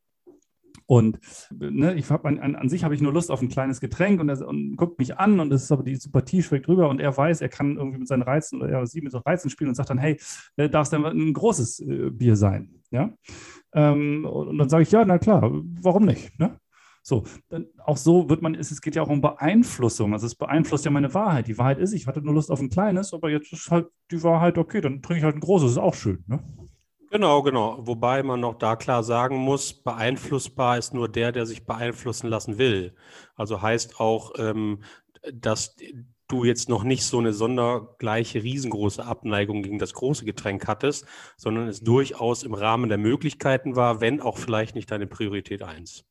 und 0.85 1.19
ne, 1.51 1.95
ich 1.95 2.09
hab, 2.09 2.25
an, 2.25 2.39
an, 2.39 2.69
sich 2.69 2.83
habe 2.83 2.95
ich 2.95 3.01
nur 3.01 3.13
Lust 3.13 3.31
auf 3.31 3.41
ein 3.41 3.49
kleines 3.49 3.79
Getränk 3.81 4.21
und, 4.21 4.29
er, 4.29 4.47
und 4.47 4.75
guckt 4.77 4.99
mich 4.99 5.17
an 5.17 5.39
und 5.39 5.51
es 5.51 5.63
ist 5.63 5.71
aber 5.71 5.83
die 5.83 5.95
Sympathie 5.95 6.43
schweckt 6.43 6.67
drüber 6.67 6.89
und 6.89 6.99
er 6.99 7.15
weiß, 7.15 7.41
er 7.41 7.49
kann 7.49 7.77
irgendwie 7.77 7.99
mit 7.99 8.07
seinen 8.07 8.21
Reizen 8.21 8.61
oder 8.61 8.85
sie 8.85 9.01
mit 9.01 9.11
so 9.11 9.19
Reizen 9.19 9.49
spielen 9.49 9.69
und 9.69 9.75
sagt 9.75 9.89
dann, 9.89 9.97
hey, 9.97 10.19
äh, 10.55 10.69
darf 10.69 10.83
es 10.83 10.89
denn 10.91 11.05
ein 11.05 11.33
großes 11.33 11.79
äh, 11.81 12.09
Bier 12.11 12.35
sein? 12.35 12.81
Ja. 12.91 13.13
Ähm, 13.73 14.25
und, 14.25 14.47
und, 14.47 14.57
dann 14.57 14.69
sage 14.69 14.83
ich, 14.83 14.91
ja, 14.91 15.03
na 15.05 15.17
klar, 15.17 15.51
warum 15.81 16.05
nicht? 16.05 16.39
Ne? 16.39 16.57
So, 17.03 17.23
dann 17.47 17.67
auch 17.85 17.95
so 17.95 18.29
wird 18.29 18.41
man, 18.41 18.53
es 18.53 18.81
geht 18.81 18.95
ja 18.95 19.01
auch 19.01 19.09
um 19.09 19.21
Beeinflussung. 19.21 20.11
Also 20.11 20.25
es 20.25 20.35
beeinflusst 20.35 20.83
ja 20.83 20.91
meine 20.91 21.13
Wahrheit. 21.13 21.47
Die 21.47 21.57
Wahrheit 21.57 21.79
ist, 21.79 21.93
ich 21.93 22.05
hatte 22.05 22.21
nur 22.21 22.33
Lust 22.33 22.51
auf 22.51 22.59
ein 22.59 22.69
kleines, 22.69 23.13
aber 23.13 23.29
jetzt 23.29 23.53
ist 23.53 23.71
halt 23.71 23.87
die 24.11 24.21
Wahrheit, 24.23 24.57
okay, 24.57 24.81
dann 24.81 25.01
trinke 25.01 25.19
ich 25.19 25.23
halt 25.23 25.35
ein 25.35 25.39
großes, 25.39 25.71
ist 25.71 25.77
auch 25.77 25.93
schön. 25.93 26.23
Ne? 26.27 26.43
Genau, 27.09 27.41
genau. 27.41 27.77
Wobei 27.79 28.21
man 28.21 28.41
noch 28.41 28.55
da 28.55 28.75
klar 28.75 29.03
sagen 29.03 29.37
muss, 29.37 29.73
beeinflussbar 29.73 30.77
ist 30.77 30.93
nur 30.93 31.07
der, 31.07 31.31
der 31.31 31.45
sich 31.45 31.65
beeinflussen 31.65 32.27
lassen 32.27 32.57
will. 32.57 32.93
Also 33.35 33.61
heißt 33.61 33.99
auch, 33.99 34.33
ähm, 34.37 34.79
dass 35.33 35.75
du 36.27 36.43
jetzt 36.43 36.67
noch 36.67 36.83
nicht 36.83 37.05
so 37.05 37.19
eine 37.19 37.31
sondergleiche 37.31 38.43
riesengroße 38.43 39.05
Abneigung 39.05 39.63
gegen 39.63 39.79
das 39.79 39.93
große 39.93 40.25
Getränk 40.25 40.67
hattest, 40.67 41.05
sondern 41.37 41.67
es 41.67 41.81
durchaus 41.81 42.43
im 42.43 42.53
Rahmen 42.53 42.89
der 42.89 42.97
Möglichkeiten 42.97 43.75
war, 43.75 44.01
wenn 44.01 44.19
auch 44.19 44.37
vielleicht 44.37 44.75
nicht 44.75 44.91
deine 44.91 45.07
Priorität 45.07 45.63
eins. 45.63 46.05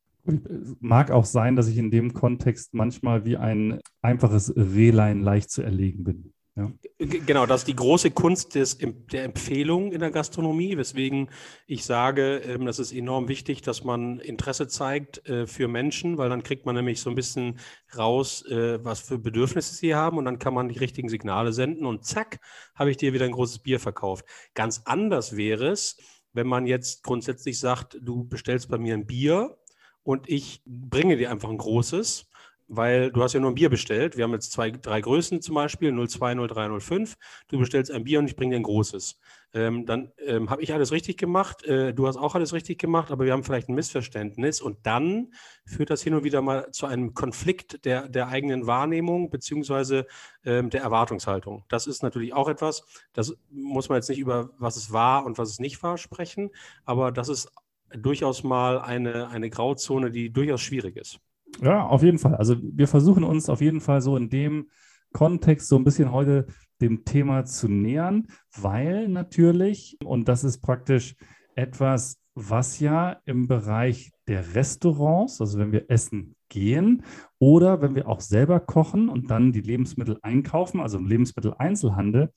Mag 0.80 1.10
auch 1.10 1.24
sein, 1.24 1.54
dass 1.54 1.68
ich 1.68 1.76
in 1.76 1.90
dem 1.90 2.12
Kontext 2.12 2.74
manchmal 2.74 3.24
wie 3.24 3.36
ein 3.36 3.80
einfaches 4.02 4.52
Rehlein 4.56 5.20
leicht 5.20 5.50
zu 5.50 5.62
erlegen 5.62 6.02
bin. 6.02 6.32
Ja. 6.56 6.72
Genau, 6.98 7.44
das 7.44 7.60
ist 7.62 7.68
die 7.68 7.76
große 7.76 8.12
Kunst 8.12 8.54
des, 8.54 8.78
der 8.78 9.24
Empfehlung 9.24 9.92
in 9.92 10.00
der 10.00 10.10
Gastronomie, 10.10 10.78
weswegen 10.78 11.28
ich 11.66 11.84
sage, 11.84 12.38
ähm, 12.38 12.64
das 12.64 12.78
ist 12.78 12.92
enorm 12.92 13.28
wichtig, 13.28 13.60
dass 13.60 13.84
man 13.84 14.20
Interesse 14.20 14.66
zeigt 14.66 15.28
äh, 15.28 15.46
für 15.46 15.68
Menschen, 15.68 16.16
weil 16.16 16.30
dann 16.30 16.42
kriegt 16.42 16.64
man 16.64 16.74
nämlich 16.74 17.00
so 17.02 17.10
ein 17.10 17.14
bisschen 17.14 17.58
raus, 17.94 18.42
äh, 18.46 18.82
was 18.82 19.00
für 19.00 19.18
Bedürfnisse 19.18 19.74
sie 19.74 19.94
haben 19.94 20.16
und 20.16 20.24
dann 20.24 20.38
kann 20.38 20.54
man 20.54 20.70
die 20.70 20.78
richtigen 20.78 21.10
Signale 21.10 21.52
senden 21.52 21.84
und 21.84 22.06
zack, 22.06 22.40
habe 22.74 22.90
ich 22.90 22.96
dir 22.96 23.12
wieder 23.12 23.26
ein 23.26 23.32
großes 23.32 23.58
Bier 23.58 23.78
verkauft. 23.78 24.24
Ganz 24.54 24.80
anders 24.86 25.36
wäre 25.36 25.68
es, 25.68 25.98
wenn 26.32 26.46
man 26.46 26.66
jetzt 26.66 27.02
grundsätzlich 27.02 27.58
sagt, 27.58 27.98
du 28.00 28.24
bestellst 28.24 28.70
bei 28.70 28.78
mir 28.78 28.94
ein 28.94 29.06
Bier 29.06 29.58
und 30.02 30.26
ich 30.26 30.62
bringe 30.64 31.18
dir 31.18 31.30
einfach 31.30 31.50
ein 31.50 31.58
großes 31.58 32.30
weil 32.68 33.10
du 33.12 33.22
hast 33.22 33.32
ja 33.32 33.40
nur 33.40 33.50
ein 33.50 33.54
Bier 33.54 33.70
bestellt. 33.70 34.16
Wir 34.16 34.24
haben 34.24 34.32
jetzt 34.32 34.52
zwei, 34.52 34.70
drei 34.70 35.00
Größen 35.00 35.40
zum 35.40 35.54
Beispiel, 35.54 35.92
02, 35.92 36.34
03, 36.48 36.80
05. 36.80 37.16
Du 37.48 37.58
bestellst 37.58 37.90
ein 37.90 38.04
Bier 38.04 38.18
und 38.18 38.26
ich 38.26 38.36
bringe 38.36 38.52
dir 38.52 38.60
ein 38.60 38.64
großes. 38.64 39.18
Ähm, 39.54 39.86
dann 39.86 40.12
ähm, 40.18 40.50
habe 40.50 40.62
ich 40.62 40.74
alles 40.74 40.92
richtig 40.92 41.16
gemacht, 41.16 41.64
äh, 41.64 41.94
du 41.94 42.06
hast 42.06 42.16
auch 42.16 42.34
alles 42.34 42.52
richtig 42.52 42.78
gemacht, 42.78 43.10
aber 43.10 43.24
wir 43.24 43.32
haben 43.32 43.44
vielleicht 43.44 43.68
ein 43.68 43.74
Missverständnis 43.74 44.60
und 44.60 44.78
dann 44.82 45.32
führt 45.64 45.88
das 45.88 46.02
hin 46.02 46.14
und 46.14 46.24
wieder 46.24 46.42
mal 46.42 46.70
zu 46.72 46.86
einem 46.86 47.14
Konflikt 47.14 47.84
der, 47.84 48.08
der 48.08 48.28
eigenen 48.28 48.66
Wahrnehmung 48.66 49.30
beziehungsweise 49.30 50.06
ähm, 50.44 50.68
der 50.68 50.82
Erwartungshaltung. 50.82 51.64
Das 51.68 51.86
ist 51.86 52.02
natürlich 52.02 52.34
auch 52.34 52.48
etwas, 52.48 52.84
das 53.12 53.34
muss 53.48 53.88
man 53.88 53.96
jetzt 53.96 54.10
nicht 54.10 54.18
über 54.18 54.50
was 54.58 54.76
es 54.76 54.92
war 54.92 55.24
und 55.24 55.38
was 55.38 55.48
es 55.48 55.58
nicht 55.58 55.82
war 55.82 55.96
sprechen, 55.96 56.50
aber 56.84 57.12
das 57.12 57.28
ist 57.28 57.50
durchaus 57.90 58.42
mal 58.42 58.80
eine, 58.80 59.28
eine 59.28 59.48
Grauzone, 59.48 60.10
die 60.10 60.30
durchaus 60.30 60.60
schwierig 60.60 60.96
ist. 60.96 61.20
Ja, 61.62 61.86
auf 61.86 62.02
jeden 62.02 62.18
Fall. 62.18 62.34
Also 62.34 62.56
wir 62.60 62.88
versuchen 62.88 63.24
uns 63.24 63.48
auf 63.48 63.60
jeden 63.60 63.80
Fall 63.80 64.00
so 64.00 64.16
in 64.16 64.28
dem 64.28 64.68
Kontext 65.12 65.68
so 65.68 65.76
ein 65.76 65.84
bisschen 65.84 66.12
heute 66.12 66.46
dem 66.80 67.04
Thema 67.04 67.44
zu 67.44 67.68
nähern, 67.68 68.26
weil 68.54 69.08
natürlich, 69.08 69.96
und 70.04 70.28
das 70.28 70.44
ist 70.44 70.60
praktisch 70.60 71.14
etwas, 71.54 72.20
was 72.34 72.80
ja 72.80 73.16
im 73.24 73.48
Bereich 73.48 74.10
der 74.28 74.54
Restaurants, 74.54 75.40
also 75.40 75.58
wenn 75.58 75.72
wir 75.72 75.90
essen 75.90 76.36
gehen 76.50 77.02
oder 77.38 77.80
wenn 77.80 77.94
wir 77.94 78.08
auch 78.08 78.20
selber 78.20 78.60
kochen 78.60 79.08
und 79.08 79.30
dann 79.30 79.52
die 79.52 79.62
Lebensmittel 79.62 80.18
einkaufen, 80.20 80.80
also 80.80 80.98
im 80.98 81.06
Lebensmitteleinzelhandel, 81.06 82.30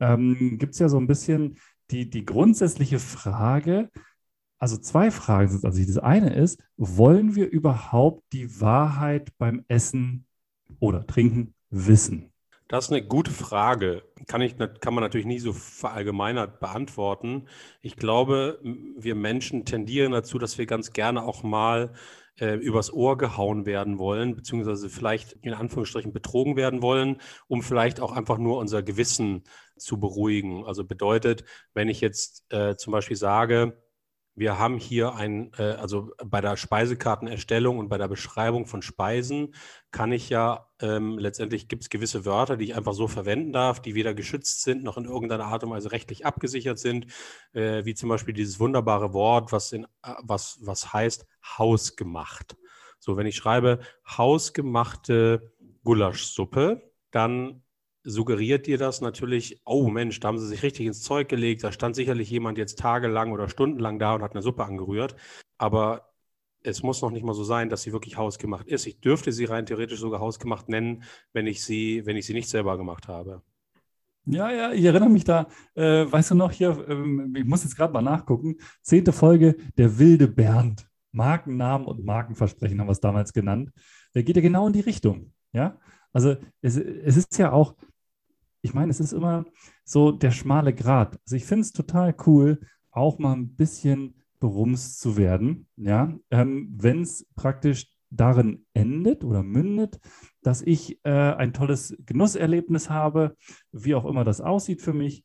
ähm, 0.00 0.56
gibt 0.58 0.72
es 0.72 0.78
ja 0.78 0.88
so 0.88 0.96
ein 0.96 1.06
bisschen 1.06 1.58
die, 1.90 2.08
die 2.08 2.24
grundsätzliche 2.24 2.98
Frage, 2.98 3.90
also 4.64 4.78
zwei 4.78 5.10
Fragen 5.10 5.48
sind 5.48 5.66
also 5.66 5.84
das 5.84 5.98
eine 5.98 6.32
ist, 6.32 6.58
wollen 6.78 7.34
wir 7.34 7.50
überhaupt 7.50 8.22
die 8.32 8.62
Wahrheit 8.62 9.36
beim 9.36 9.62
Essen 9.68 10.24
oder 10.80 11.06
Trinken 11.06 11.52
wissen? 11.68 12.32
Das 12.68 12.86
ist 12.86 12.90
eine 12.90 13.06
gute 13.06 13.30
Frage. 13.30 14.04
Kann, 14.26 14.40
ich, 14.40 14.56
kann 14.56 14.94
man 14.94 15.04
natürlich 15.04 15.26
nie 15.26 15.38
so 15.38 15.52
verallgemeinert 15.52 16.60
beantworten. 16.60 17.46
Ich 17.82 17.96
glaube, 17.96 18.58
wir 18.96 19.14
Menschen 19.14 19.66
tendieren 19.66 20.12
dazu, 20.12 20.38
dass 20.38 20.56
wir 20.56 20.64
ganz 20.64 20.94
gerne 20.94 21.24
auch 21.24 21.42
mal 21.42 21.92
äh, 22.40 22.54
übers 22.54 22.90
Ohr 22.90 23.18
gehauen 23.18 23.66
werden 23.66 23.98
wollen, 23.98 24.34
beziehungsweise 24.34 24.88
vielleicht 24.88 25.32
in 25.42 25.52
Anführungsstrichen 25.52 26.14
betrogen 26.14 26.56
werden 26.56 26.80
wollen, 26.80 27.18
um 27.48 27.62
vielleicht 27.62 28.00
auch 28.00 28.12
einfach 28.12 28.38
nur 28.38 28.56
unser 28.56 28.82
Gewissen 28.82 29.44
zu 29.76 30.00
beruhigen. 30.00 30.64
Also 30.64 30.84
bedeutet, 30.84 31.44
wenn 31.74 31.90
ich 31.90 32.00
jetzt 32.00 32.46
äh, 32.48 32.76
zum 32.76 32.92
Beispiel 32.92 33.18
sage, 33.18 33.83
wir 34.36 34.58
haben 34.58 34.78
hier 34.78 35.14
ein, 35.14 35.52
äh, 35.58 35.62
also 35.62 36.12
bei 36.24 36.40
der 36.40 36.56
Speisekartenerstellung 36.56 37.78
und 37.78 37.88
bei 37.88 37.98
der 37.98 38.08
Beschreibung 38.08 38.66
von 38.66 38.82
Speisen 38.82 39.54
kann 39.90 40.12
ich 40.12 40.28
ja, 40.28 40.68
ähm, 40.80 41.18
letztendlich 41.18 41.68
gibt 41.68 41.82
es 41.82 41.90
gewisse 41.90 42.24
Wörter, 42.24 42.56
die 42.56 42.64
ich 42.64 42.74
einfach 42.76 42.94
so 42.94 43.08
verwenden 43.08 43.52
darf, 43.52 43.80
die 43.80 43.94
weder 43.94 44.14
geschützt 44.14 44.62
sind 44.62 44.82
noch 44.82 44.96
in 44.96 45.04
irgendeiner 45.04 45.46
Art 45.46 45.64
und 45.64 45.70
Weise 45.70 45.92
rechtlich 45.92 46.26
abgesichert 46.26 46.78
sind, 46.78 47.06
äh, 47.52 47.84
wie 47.84 47.94
zum 47.94 48.08
Beispiel 48.08 48.34
dieses 48.34 48.58
wunderbare 48.60 49.12
Wort, 49.12 49.52
was, 49.52 49.72
in, 49.72 49.84
äh, 49.84 50.14
was, 50.22 50.58
was 50.62 50.92
heißt 50.92 51.26
hausgemacht. 51.58 52.56
So, 52.98 53.16
wenn 53.16 53.26
ich 53.26 53.36
schreibe 53.36 53.80
hausgemachte 54.06 55.52
Gulaschsuppe, 55.84 56.90
dann 57.10 57.63
suggeriert 58.04 58.66
dir 58.66 58.78
das 58.78 59.00
natürlich, 59.00 59.60
oh 59.64 59.88
Mensch, 59.88 60.20
da 60.20 60.28
haben 60.28 60.38
sie 60.38 60.46
sich 60.46 60.62
richtig 60.62 60.86
ins 60.86 61.02
Zeug 61.02 61.28
gelegt, 61.28 61.64
da 61.64 61.72
stand 61.72 61.96
sicherlich 61.96 62.30
jemand 62.30 62.58
jetzt 62.58 62.78
tagelang 62.78 63.32
oder 63.32 63.48
stundenlang 63.48 63.98
da 63.98 64.14
und 64.14 64.22
hat 64.22 64.32
eine 64.32 64.42
Suppe 64.42 64.64
angerührt. 64.64 65.16
Aber 65.58 66.12
es 66.62 66.82
muss 66.82 67.02
noch 67.02 67.10
nicht 67.10 67.24
mal 67.24 67.34
so 67.34 67.44
sein, 67.44 67.68
dass 67.68 67.82
sie 67.82 67.92
wirklich 67.92 68.16
hausgemacht 68.16 68.68
ist. 68.68 68.86
Ich 68.86 69.00
dürfte 69.00 69.32
sie 69.32 69.44
rein 69.44 69.66
theoretisch 69.66 70.00
sogar 70.00 70.20
hausgemacht 70.20 70.68
nennen, 70.68 71.02
wenn 71.32 71.46
ich 71.46 71.64
sie, 71.64 72.04
wenn 72.06 72.16
ich 72.16 72.26
sie 72.26 72.34
nicht 72.34 72.48
selber 72.48 72.76
gemacht 72.78 73.08
habe. 73.08 73.42
Ja, 74.26 74.50
ja, 74.50 74.72
ich 74.72 74.84
erinnere 74.84 75.10
mich 75.10 75.24
da, 75.24 75.48
äh, 75.74 76.10
weißt 76.10 76.30
du 76.30 76.34
noch 76.34 76.50
hier, 76.50 76.86
ähm, 76.88 77.34
ich 77.36 77.44
muss 77.44 77.62
jetzt 77.62 77.76
gerade 77.76 77.92
mal 77.92 78.00
nachgucken, 78.00 78.56
zehnte 78.80 79.12
Folge, 79.12 79.56
der 79.76 79.98
wilde 79.98 80.28
Bernd. 80.28 80.88
Markennamen 81.12 81.86
und 81.86 82.04
Markenversprechen 82.04 82.80
haben 82.80 82.88
wir 82.88 82.92
es 82.92 83.00
damals 83.00 83.32
genannt. 83.32 83.70
Der 84.14 84.24
geht 84.24 84.36
ja 84.36 84.42
genau 84.42 84.66
in 84.66 84.72
die 84.72 84.80
Richtung. 84.80 85.32
Ja, 85.52 85.78
also 86.12 86.36
es, 86.60 86.76
es 86.76 87.16
ist 87.16 87.38
ja 87.38 87.52
auch, 87.52 87.76
ich 88.64 88.72
meine, 88.72 88.90
es 88.90 88.98
ist 88.98 89.12
immer 89.12 89.44
so 89.84 90.10
der 90.10 90.30
schmale 90.30 90.72
Grat. 90.74 91.20
Also 91.24 91.36
ich 91.36 91.44
finde 91.44 91.62
es 91.62 91.72
total 91.72 92.14
cool, 92.26 92.60
auch 92.90 93.18
mal 93.18 93.34
ein 93.34 93.54
bisschen 93.54 94.14
berumst 94.40 95.00
zu 95.00 95.18
werden, 95.18 95.66
ja, 95.76 96.16
ähm, 96.30 96.72
wenn 96.74 97.02
es 97.02 97.26
praktisch 97.36 97.90
darin 98.10 98.64
endet 98.72 99.22
oder 99.22 99.42
mündet, 99.42 100.00
dass 100.42 100.62
ich 100.62 100.98
äh, 101.04 101.10
ein 101.10 101.52
tolles 101.52 101.94
Genusserlebnis 102.06 102.88
habe, 102.88 103.36
wie 103.70 103.94
auch 103.94 104.06
immer 104.06 104.24
das 104.24 104.40
aussieht 104.40 104.80
für 104.80 104.94
mich. 104.94 105.24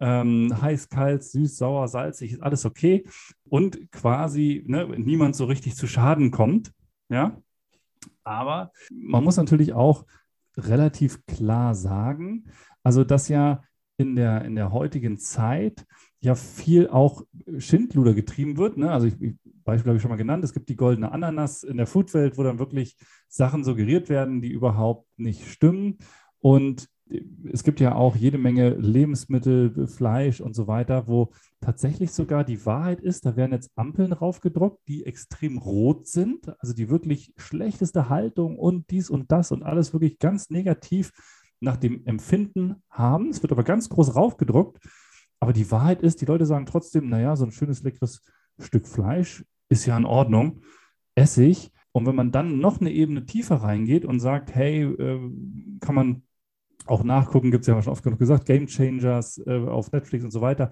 Ähm, 0.00 0.50
heiß, 0.60 0.88
kalt, 0.88 1.22
süß, 1.22 1.58
sauer, 1.58 1.86
salzig, 1.86 2.32
ist 2.32 2.42
alles 2.42 2.64
okay. 2.64 3.04
Und 3.44 3.92
quasi 3.92 4.64
ne, 4.66 4.88
niemand 4.98 5.36
so 5.36 5.44
richtig 5.44 5.76
zu 5.76 5.86
Schaden 5.86 6.30
kommt. 6.30 6.72
Ja. 7.08 7.40
Aber 8.24 8.72
man 8.90 9.22
muss 9.22 9.36
natürlich 9.36 9.74
auch 9.74 10.06
relativ 10.56 11.24
klar 11.26 11.74
sagen, 11.74 12.44
also, 12.82 13.04
dass 13.04 13.28
ja 13.28 13.62
in 13.96 14.16
der, 14.16 14.44
in 14.44 14.54
der 14.54 14.72
heutigen 14.72 15.18
Zeit 15.18 15.84
ja 16.20 16.34
viel 16.34 16.88
auch 16.88 17.22
Schindluder 17.58 18.14
getrieben 18.14 18.56
wird. 18.56 18.76
Ne? 18.76 18.90
Also, 18.90 19.06
ich, 19.06 19.14
Beispiel 19.64 19.90
habe 19.90 19.96
ich 19.96 20.02
schon 20.02 20.10
mal 20.10 20.16
genannt, 20.16 20.42
es 20.44 20.52
gibt 20.52 20.68
die 20.68 20.76
goldene 20.76 21.12
Ananas 21.12 21.62
in 21.62 21.76
der 21.76 21.86
Foodwelt, 21.86 22.38
wo 22.38 22.42
dann 22.42 22.58
wirklich 22.58 22.96
Sachen 23.28 23.64
suggeriert 23.64 24.08
werden, 24.08 24.40
die 24.40 24.50
überhaupt 24.50 25.06
nicht 25.16 25.46
stimmen. 25.46 25.98
Und 26.40 26.88
es 27.52 27.64
gibt 27.64 27.80
ja 27.80 27.94
auch 27.94 28.16
jede 28.16 28.38
Menge 28.38 28.70
Lebensmittel, 28.70 29.86
Fleisch 29.88 30.40
und 30.40 30.54
so 30.54 30.66
weiter, 30.66 31.08
wo 31.08 31.30
tatsächlich 31.60 32.12
sogar 32.12 32.44
die 32.44 32.64
Wahrheit 32.64 33.00
ist, 33.00 33.26
da 33.26 33.36
werden 33.36 33.52
jetzt 33.52 33.70
Ampeln 33.76 34.10
draufgedruckt, 34.10 34.80
die 34.88 35.04
extrem 35.04 35.58
rot 35.58 36.06
sind, 36.06 36.52
also 36.60 36.74
die 36.74 36.88
wirklich 36.88 37.32
schlechteste 37.36 38.08
Haltung 38.08 38.58
und 38.58 38.90
dies 38.90 39.10
und 39.10 39.30
das 39.32 39.52
und 39.52 39.62
alles 39.62 39.92
wirklich 39.92 40.18
ganz 40.18 40.50
negativ 40.50 41.12
nach 41.60 41.76
dem 41.76 42.06
Empfinden 42.06 42.76
haben. 42.88 43.28
Es 43.28 43.42
wird 43.42 43.52
aber 43.52 43.64
ganz 43.64 43.88
groß 43.88 44.16
raufgedruckt. 44.16 44.78
Aber 45.40 45.52
die 45.52 45.70
Wahrheit 45.70 46.02
ist, 46.02 46.20
die 46.20 46.26
Leute 46.26 46.46
sagen 46.46 46.66
trotzdem, 46.66 47.08
naja, 47.08 47.36
so 47.36 47.44
ein 47.44 47.52
schönes, 47.52 47.82
leckeres 47.82 48.22
Stück 48.58 48.86
Fleisch 48.86 49.44
ist 49.68 49.86
ja 49.86 49.96
in 49.96 50.04
Ordnung. 50.04 50.62
Essig. 51.14 51.70
Und 51.92 52.06
wenn 52.06 52.14
man 52.14 52.30
dann 52.30 52.58
noch 52.58 52.80
eine 52.80 52.92
Ebene 52.92 53.26
tiefer 53.26 53.56
reingeht 53.56 54.04
und 54.04 54.20
sagt, 54.20 54.54
hey, 54.54 54.82
äh, 54.82 55.30
kann 55.80 55.94
man 55.94 56.22
auch 56.86 57.04
nachgucken, 57.04 57.50
gibt 57.50 57.62
es 57.62 57.68
ja 57.68 57.80
schon 57.82 57.92
oft 57.92 58.02
genug 58.02 58.18
gesagt, 58.18 58.46
Game 58.46 58.66
Changers 58.66 59.38
äh, 59.46 59.58
auf 59.66 59.92
Netflix 59.92 60.24
und 60.24 60.30
so 60.30 60.40
weiter, 60.40 60.70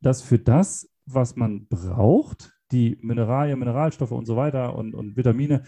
dass 0.00 0.22
für 0.22 0.38
das, 0.38 0.88
was 1.06 1.36
man 1.36 1.66
braucht, 1.66 2.52
die 2.70 2.98
Mineralien, 3.02 3.58
Mineralstoffe 3.58 4.12
und 4.12 4.26
so 4.26 4.36
weiter 4.36 4.74
und, 4.76 4.94
und 4.94 5.16
Vitamine, 5.16 5.62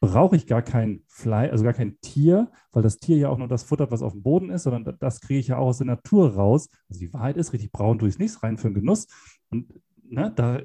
brauche 0.00 0.36
ich 0.36 0.46
gar 0.46 0.62
kein 0.62 1.02
Fleisch, 1.08 1.50
also 1.50 1.64
gar 1.64 1.72
kein 1.72 2.00
Tier, 2.00 2.50
weil 2.72 2.82
das 2.82 2.98
Tier 2.98 3.16
ja 3.16 3.28
auch 3.28 3.38
nur 3.38 3.48
das 3.48 3.64
futtert, 3.64 3.90
was 3.90 4.02
auf 4.02 4.12
dem 4.12 4.22
Boden 4.22 4.50
ist, 4.50 4.62
sondern 4.62 4.96
das 5.00 5.20
kriege 5.20 5.40
ich 5.40 5.48
ja 5.48 5.58
auch 5.58 5.66
aus 5.66 5.78
der 5.78 5.88
Natur 5.88 6.34
raus. 6.34 6.68
Also 6.88 7.00
die 7.00 7.12
Wahrheit 7.12 7.36
ist, 7.36 7.52
richtig 7.52 7.72
braun 7.72 7.98
tue 7.98 8.08
ich 8.08 8.14
es 8.14 8.18
nicht 8.18 8.42
rein 8.42 8.58
für 8.58 8.68
den 8.68 8.74
Genuss. 8.74 9.08
Und 9.50 9.72
ne, 10.08 10.32
da 10.34 10.60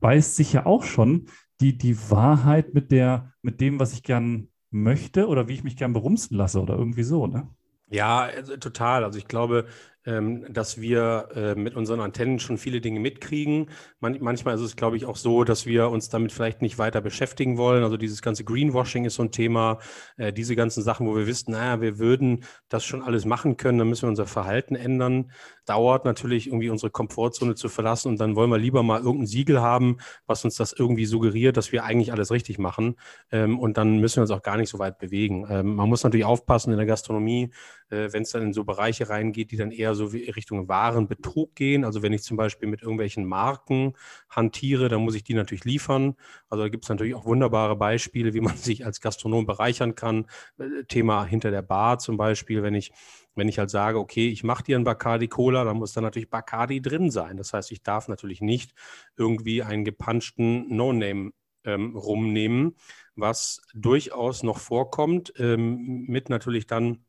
beißt 0.00 0.34
sich 0.34 0.52
ja 0.52 0.66
auch 0.66 0.82
schon 0.82 1.26
die, 1.60 1.78
die 1.78 1.96
Wahrheit 2.10 2.74
mit, 2.74 2.90
der, 2.90 3.32
mit 3.40 3.60
dem, 3.60 3.78
was 3.78 3.92
ich 3.92 4.02
gern 4.02 4.48
möchte 4.70 5.28
oder 5.28 5.48
wie 5.48 5.54
ich 5.54 5.64
mich 5.64 5.76
gern 5.76 5.92
berumsen 5.92 6.36
lasse 6.36 6.60
oder 6.60 6.76
irgendwie 6.76 7.04
so, 7.04 7.26
ne? 7.26 7.48
Ja, 7.92 8.20
also 8.22 8.56
total. 8.56 9.04
Also 9.04 9.18
ich 9.18 9.28
glaube, 9.28 9.66
dass 10.04 10.80
wir 10.80 11.28
äh, 11.34 11.54
mit 11.54 11.76
unseren 11.76 12.00
Antennen 12.00 12.40
schon 12.40 12.58
viele 12.58 12.80
Dinge 12.80 12.98
mitkriegen. 12.98 13.70
Man, 14.00 14.18
manchmal 14.20 14.56
ist 14.56 14.60
es, 14.60 14.74
glaube 14.74 14.96
ich, 14.96 15.06
auch 15.06 15.16
so, 15.16 15.44
dass 15.44 15.64
wir 15.64 15.90
uns 15.90 16.08
damit 16.08 16.32
vielleicht 16.32 16.60
nicht 16.60 16.78
weiter 16.78 17.00
beschäftigen 17.00 17.56
wollen. 17.56 17.84
Also 17.84 17.96
dieses 17.96 18.20
ganze 18.20 18.42
Greenwashing 18.44 19.04
ist 19.04 19.14
so 19.14 19.22
ein 19.22 19.30
Thema. 19.30 19.78
Äh, 20.16 20.32
diese 20.32 20.56
ganzen 20.56 20.82
Sachen, 20.82 21.06
wo 21.06 21.14
wir 21.14 21.26
wissen, 21.26 21.52
naja, 21.52 21.80
wir 21.80 21.98
würden 21.98 22.44
das 22.68 22.84
schon 22.84 23.02
alles 23.02 23.24
machen 23.24 23.56
können, 23.56 23.78
dann 23.78 23.88
müssen 23.88 24.02
wir 24.02 24.08
unser 24.08 24.26
Verhalten 24.26 24.74
ändern. 24.74 25.30
Dauert 25.66 26.04
natürlich 26.04 26.48
irgendwie 26.48 26.70
unsere 26.70 26.90
Komfortzone 26.90 27.54
zu 27.54 27.68
verlassen 27.68 28.08
und 28.08 28.20
dann 28.20 28.34
wollen 28.34 28.50
wir 28.50 28.58
lieber 28.58 28.82
mal 28.82 29.00
irgendein 29.00 29.26
Siegel 29.26 29.60
haben, 29.60 29.98
was 30.26 30.44
uns 30.44 30.56
das 30.56 30.72
irgendwie 30.72 31.06
suggeriert, 31.06 31.56
dass 31.56 31.70
wir 31.70 31.84
eigentlich 31.84 32.12
alles 32.12 32.32
richtig 32.32 32.58
machen. 32.58 32.96
Ähm, 33.30 33.58
und 33.60 33.76
dann 33.76 33.98
müssen 33.98 34.16
wir 34.16 34.22
uns 34.22 34.32
auch 34.32 34.42
gar 34.42 34.56
nicht 34.56 34.70
so 34.70 34.80
weit 34.80 34.98
bewegen. 34.98 35.46
Ähm, 35.48 35.76
man 35.76 35.88
muss 35.88 36.02
natürlich 36.02 36.26
aufpassen 36.26 36.72
in 36.72 36.78
der 36.78 36.86
Gastronomie, 36.86 37.52
äh, 37.90 38.12
wenn 38.12 38.22
es 38.22 38.30
dann 38.30 38.42
in 38.42 38.52
so 38.52 38.64
Bereiche 38.64 39.08
reingeht, 39.08 39.52
die 39.52 39.56
dann 39.56 39.70
eher 39.70 39.91
so 39.94 40.12
wie 40.12 40.30
Richtung 40.30 40.68
Warenbetrug 40.68 41.54
gehen. 41.54 41.84
Also 41.84 42.02
wenn 42.02 42.12
ich 42.12 42.22
zum 42.22 42.36
Beispiel 42.36 42.68
mit 42.68 42.82
irgendwelchen 42.82 43.24
Marken 43.24 43.94
hantiere, 44.28 44.88
dann 44.88 45.02
muss 45.02 45.14
ich 45.14 45.24
die 45.24 45.34
natürlich 45.34 45.64
liefern. 45.64 46.16
Also 46.48 46.64
da 46.64 46.68
gibt 46.68 46.84
es 46.84 46.90
natürlich 46.90 47.14
auch 47.14 47.24
wunderbare 47.24 47.76
Beispiele, 47.76 48.34
wie 48.34 48.40
man 48.40 48.56
sich 48.56 48.84
als 48.86 49.00
Gastronom 49.00 49.46
bereichern 49.46 49.94
kann. 49.94 50.26
Äh, 50.58 50.84
Thema 50.88 51.24
hinter 51.24 51.50
der 51.50 51.62
Bar 51.62 51.98
zum 51.98 52.16
Beispiel, 52.16 52.62
wenn 52.62 52.74
ich 52.74 52.92
wenn 53.34 53.48
ich 53.48 53.58
halt 53.58 53.70
sage, 53.70 53.98
okay, 53.98 54.28
ich 54.28 54.44
mache 54.44 54.62
dir 54.62 54.78
ein 54.78 54.84
Bacardi 54.84 55.28
Cola, 55.28 55.64
dann 55.64 55.78
muss 55.78 55.94
da 55.94 56.00
natürlich 56.00 56.28
Bacardi 56.28 56.82
drin 56.82 57.10
sein. 57.10 57.36
Das 57.38 57.52
heißt, 57.54 57.72
ich 57.72 57.82
darf 57.82 58.08
natürlich 58.08 58.42
nicht 58.42 58.74
irgendwie 59.16 59.62
einen 59.62 59.84
gepanschten 59.84 60.74
No-Name 60.74 61.32
ähm, 61.64 61.96
rumnehmen, 61.96 62.76
was 63.14 63.62
durchaus 63.74 64.42
noch 64.42 64.58
vorkommt, 64.58 65.32
ähm, 65.38 66.04
mit 66.06 66.28
natürlich 66.28 66.66
dann 66.66 67.04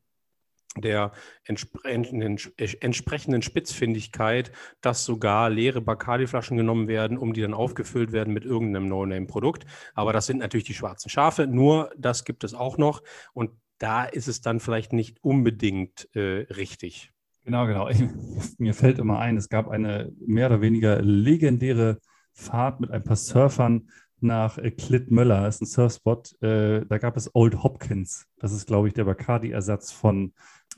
der 0.76 1.12
entsprechenden, 1.44 2.38
entsprechenden 2.80 3.42
Spitzfindigkeit, 3.42 4.52
dass 4.80 5.04
sogar 5.04 5.50
leere 5.50 5.80
Bacardi-Flaschen 5.80 6.56
genommen 6.56 6.88
werden, 6.88 7.18
um 7.18 7.32
die 7.32 7.42
dann 7.42 7.54
aufgefüllt 7.54 8.12
werden 8.12 8.34
mit 8.34 8.44
irgendeinem 8.44 8.88
No-Name-Produkt. 8.88 9.66
Aber 9.94 10.12
das 10.12 10.26
sind 10.26 10.38
natürlich 10.38 10.66
die 10.66 10.74
schwarzen 10.74 11.08
Schafe. 11.08 11.46
Nur 11.46 11.90
das 11.96 12.24
gibt 12.24 12.44
es 12.44 12.54
auch 12.54 12.78
noch. 12.78 13.02
Und 13.32 13.50
da 13.78 14.04
ist 14.04 14.28
es 14.28 14.40
dann 14.40 14.60
vielleicht 14.60 14.92
nicht 14.92 15.22
unbedingt 15.22 16.08
äh, 16.14 16.46
richtig. 16.54 17.12
Genau, 17.44 17.66
genau. 17.66 17.88
Ich, 17.88 18.02
mir 18.58 18.74
fällt 18.74 18.98
immer 18.98 19.18
ein, 19.18 19.36
es 19.36 19.48
gab 19.48 19.68
eine 19.68 20.12
mehr 20.18 20.46
oder 20.46 20.60
weniger 20.60 21.00
legendäre 21.02 21.98
Fahrt 22.32 22.80
mit 22.80 22.90
ein 22.90 23.04
paar 23.04 23.16
Surfern 23.16 23.88
nach 24.20 24.58
äh, 24.58 24.70
Klittmöller. 24.70 25.42
Das 25.42 25.56
ist 25.56 25.60
ein 25.62 25.66
Surfspot. 25.66 26.42
Äh, 26.42 26.84
da 26.86 26.98
gab 26.98 27.16
es 27.16 27.30
Old 27.34 27.62
Hopkins. 27.62 28.26
Das 28.38 28.52
ist, 28.52 28.66
glaube 28.66 28.88
ich, 28.88 28.94
der 28.94 29.04
Bacardi-Ersatz 29.04 29.92
von 29.92 30.32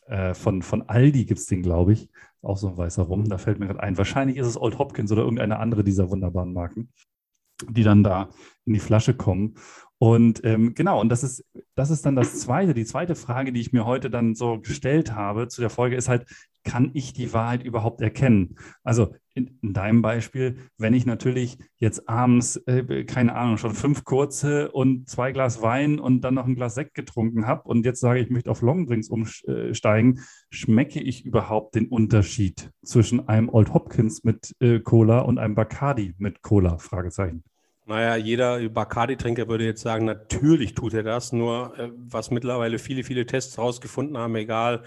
äh, 0.07 0.35
von, 0.35 0.63
von 0.63 0.89
Aldi 0.89 1.25
gibt 1.25 1.41
es 1.41 1.47
den, 1.47 1.63
glaube 1.63 1.93
ich. 1.93 2.09
Auch 2.43 2.57
so 2.57 2.69
ein 2.69 2.77
weißer 2.77 3.03
Rum. 3.03 3.29
Da 3.29 3.39
fällt 3.39 3.59
mir 3.59 3.67
gerade 3.67 3.81
ein. 3.81 3.99
Wahrscheinlich 3.99 4.37
ist 4.37 4.47
es 4.47 4.61
Old 4.61 4.79
Hopkins 4.79 5.11
oder 5.13 5.23
irgendeine 5.23 5.59
andere 5.59 5.83
dieser 5.83 6.11
wunderbaren 6.11 6.53
Marken, 6.53 6.93
die 7.69 7.83
dann 7.83 8.05
da 8.05 8.29
in 8.65 8.75
die 8.75 8.81
Flasche 8.81 9.15
kommen. 9.15 9.55
Und 9.99 10.45
ähm, 10.45 10.75
genau, 10.75 11.01
und 11.01 11.09
das 11.09 11.23
ist, 11.23 11.45
das 11.75 11.91
ist 11.91 12.05
dann 12.05 12.17
das 12.17 12.39
Zweite. 12.41 12.75
Die 12.75 12.85
zweite 12.85 13.15
Frage, 13.15 13.53
die 13.53 13.61
ich 13.61 13.73
mir 13.73 13.87
heute 13.87 14.11
dann 14.11 14.35
so 14.35 14.61
gestellt 14.61 15.15
habe 15.15 15.49
zu 15.49 15.63
der 15.63 15.71
Folge, 15.71 15.97
ist 15.97 16.09
halt, 16.09 16.27
kann 16.65 16.91
ich 16.93 17.13
die 17.13 17.33
Wahrheit 17.33 17.63
überhaupt 17.63 18.03
erkennen? 18.03 18.57
Also 18.83 19.15
in, 19.35 19.59
in 19.63 19.73
deinem 19.73 20.03
Beispiel, 20.03 20.59
wenn 20.77 20.93
ich 20.93 21.07
natürlich 21.07 21.59
jetzt 21.79 22.09
abends, 22.09 22.57
äh, 22.67 23.05
keine 23.05 23.37
Ahnung, 23.37 23.57
schon 23.57 23.73
fünf 23.73 24.05
kurze 24.05 24.71
und 24.73 25.09
zwei 25.09 25.33
Glas 25.33 25.63
Wein 25.63 25.99
und 25.99 26.23
dann 26.23 26.35
noch 26.35 26.47
ein 26.47 26.57
Glas 26.57 26.75
Sekt 26.75 26.95
getrunken 26.95 27.47
habe 27.47 27.69
und 27.69 27.87
jetzt 27.87 28.01
sage 28.01 28.21
ich, 28.21 28.31
möchte 28.31 28.51
auf 28.51 28.63
Longdrinks 28.63 29.09
umsteigen, 29.09 30.21
schmecke 30.51 31.01
ich 31.01 31.25
überhaupt 31.25 31.75
den 31.75 31.89
Unterschied 31.89 32.71
zwischen 32.85 33.29
einem 33.29 33.49
Old 33.49 33.73
Hopkins 33.73 34.25
mit 34.25 34.55
äh, 34.61 34.81
Cola 34.81 35.21
und 35.21 35.39
einem 35.39 35.55
Bacardi 35.55 36.15
mit 36.19 36.43
Cola? 36.43 36.79
Fragezeichen. 36.79 37.45
Naja, 37.89 38.17
jeder 38.17 38.69
Bacardi-Trinker 38.69 39.47
würde 39.49 39.65
jetzt 39.65 39.83
sagen, 39.83 40.07
natürlich 40.07 40.75
tut 40.75 40.93
er 40.93 41.05
das. 41.05 41.33
Nur 41.33 41.79
äh, 41.79 41.91
was 41.97 42.31
mittlerweile 42.33 42.79
viele, 42.81 43.05
viele 43.05 43.27
Tests 43.27 43.57
herausgefunden 43.57 44.19
haben, 44.19 44.35
egal 44.35 44.83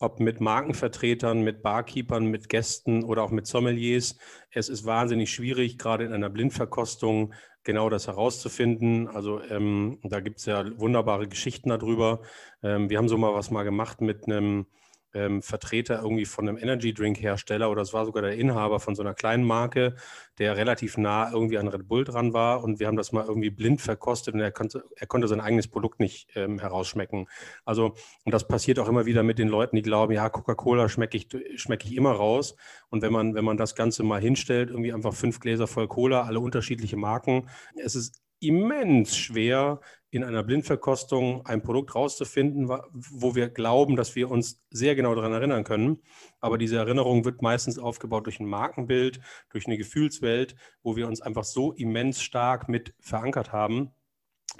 ob 0.00 0.20
mit 0.20 0.40
Markenvertretern, 0.40 1.42
mit 1.42 1.62
Barkeepern, 1.62 2.26
mit 2.26 2.48
Gästen 2.50 3.04
oder 3.04 3.22
auch 3.22 3.30
mit 3.30 3.46
Sommeliers, 3.46 4.18
es 4.50 4.68
ist 4.68 4.84
wahnsinnig 4.84 5.32
schwierig, 5.32 5.78
gerade 5.78 6.04
in 6.04 6.12
einer 6.12 6.28
Blindverkostung 6.28 7.32
genau 7.62 7.88
das 7.88 8.08
herauszufinden. 8.08 9.08
Also 9.08 9.40
ähm, 9.44 9.98
da 10.02 10.20
gibt 10.20 10.40
es 10.40 10.46
ja 10.46 10.64
wunderbare 10.78 11.28
Geschichten 11.28 11.70
darüber. 11.70 12.20
Ähm, 12.62 12.90
wir 12.90 12.98
haben 12.98 13.08
so 13.08 13.16
mal 13.16 13.32
was 13.32 13.50
mal 13.50 13.62
gemacht 13.62 14.00
mit 14.02 14.26
einem 14.26 14.66
ähm, 15.14 15.42
Vertreter 15.42 16.00
irgendwie 16.02 16.24
von 16.24 16.48
einem 16.48 16.58
Energy 16.58 16.94
Drink 16.94 17.20
Hersteller 17.20 17.70
oder 17.70 17.82
es 17.82 17.92
war 17.92 18.04
sogar 18.06 18.22
der 18.22 18.36
Inhaber 18.36 18.80
von 18.80 18.94
so 18.94 19.02
einer 19.02 19.14
kleinen 19.14 19.44
Marke, 19.44 19.94
der 20.38 20.56
relativ 20.56 20.96
nah 20.96 21.30
irgendwie 21.30 21.58
an 21.58 21.68
Red 21.68 21.88
Bull 21.88 22.04
dran 22.04 22.32
war 22.32 22.62
und 22.62 22.80
wir 22.80 22.86
haben 22.86 22.96
das 22.96 23.12
mal 23.12 23.24
irgendwie 23.26 23.50
blind 23.50 23.80
verkostet 23.80 24.34
und 24.34 24.40
er 24.40 24.52
konnte, 24.52 24.84
er 24.96 25.06
konnte 25.06 25.28
sein 25.28 25.40
eigenes 25.40 25.68
Produkt 25.68 26.00
nicht 26.00 26.28
ähm, 26.34 26.58
herausschmecken. 26.58 27.28
Also, 27.64 27.94
und 28.24 28.32
das 28.32 28.48
passiert 28.48 28.78
auch 28.78 28.88
immer 28.88 29.06
wieder 29.06 29.22
mit 29.22 29.38
den 29.38 29.48
Leuten, 29.48 29.76
die 29.76 29.82
glauben, 29.82 30.12
ja, 30.12 30.28
Coca-Cola 30.28 30.88
schmecke 30.88 31.16
ich, 31.16 31.28
schmecke 31.60 31.86
ich 31.86 31.96
immer 31.96 32.12
raus. 32.12 32.56
Und 32.88 33.02
wenn 33.02 33.12
man, 33.12 33.34
wenn 33.34 33.44
man 33.44 33.56
das 33.56 33.74
Ganze 33.74 34.02
mal 34.02 34.20
hinstellt, 34.20 34.70
irgendwie 34.70 34.92
einfach 34.92 35.14
fünf 35.14 35.40
Gläser 35.40 35.66
voll 35.66 35.88
Cola, 35.88 36.22
alle 36.22 36.40
unterschiedliche 36.40 36.96
Marken, 36.96 37.48
es 37.76 37.94
ist 37.94 38.22
immens 38.40 39.16
schwer, 39.16 39.80
in 40.12 40.24
einer 40.24 40.42
Blindverkostung 40.42 41.46
ein 41.46 41.62
Produkt 41.62 41.94
rauszufinden, 41.94 42.68
wo 42.68 43.34
wir 43.34 43.48
glauben, 43.48 43.96
dass 43.96 44.14
wir 44.14 44.30
uns 44.30 44.62
sehr 44.70 44.94
genau 44.94 45.14
daran 45.14 45.32
erinnern 45.32 45.64
können. 45.64 46.02
Aber 46.38 46.58
diese 46.58 46.76
Erinnerung 46.76 47.24
wird 47.24 47.40
meistens 47.40 47.78
aufgebaut 47.78 48.26
durch 48.26 48.38
ein 48.38 48.46
Markenbild, 48.46 49.20
durch 49.50 49.66
eine 49.66 49.78
Gefühlswelt, 49.78 50.54
wo 50.82 50.96
wir 50.96 51.08
uns 51.08 51.22
einfach 51.22 51.44
so 51.44 51.72
immens 51.72 52.20
stark 52.22 52.68
mit 52.68 52.94
verankert 53.00 53.52
haben, 53.52 53.94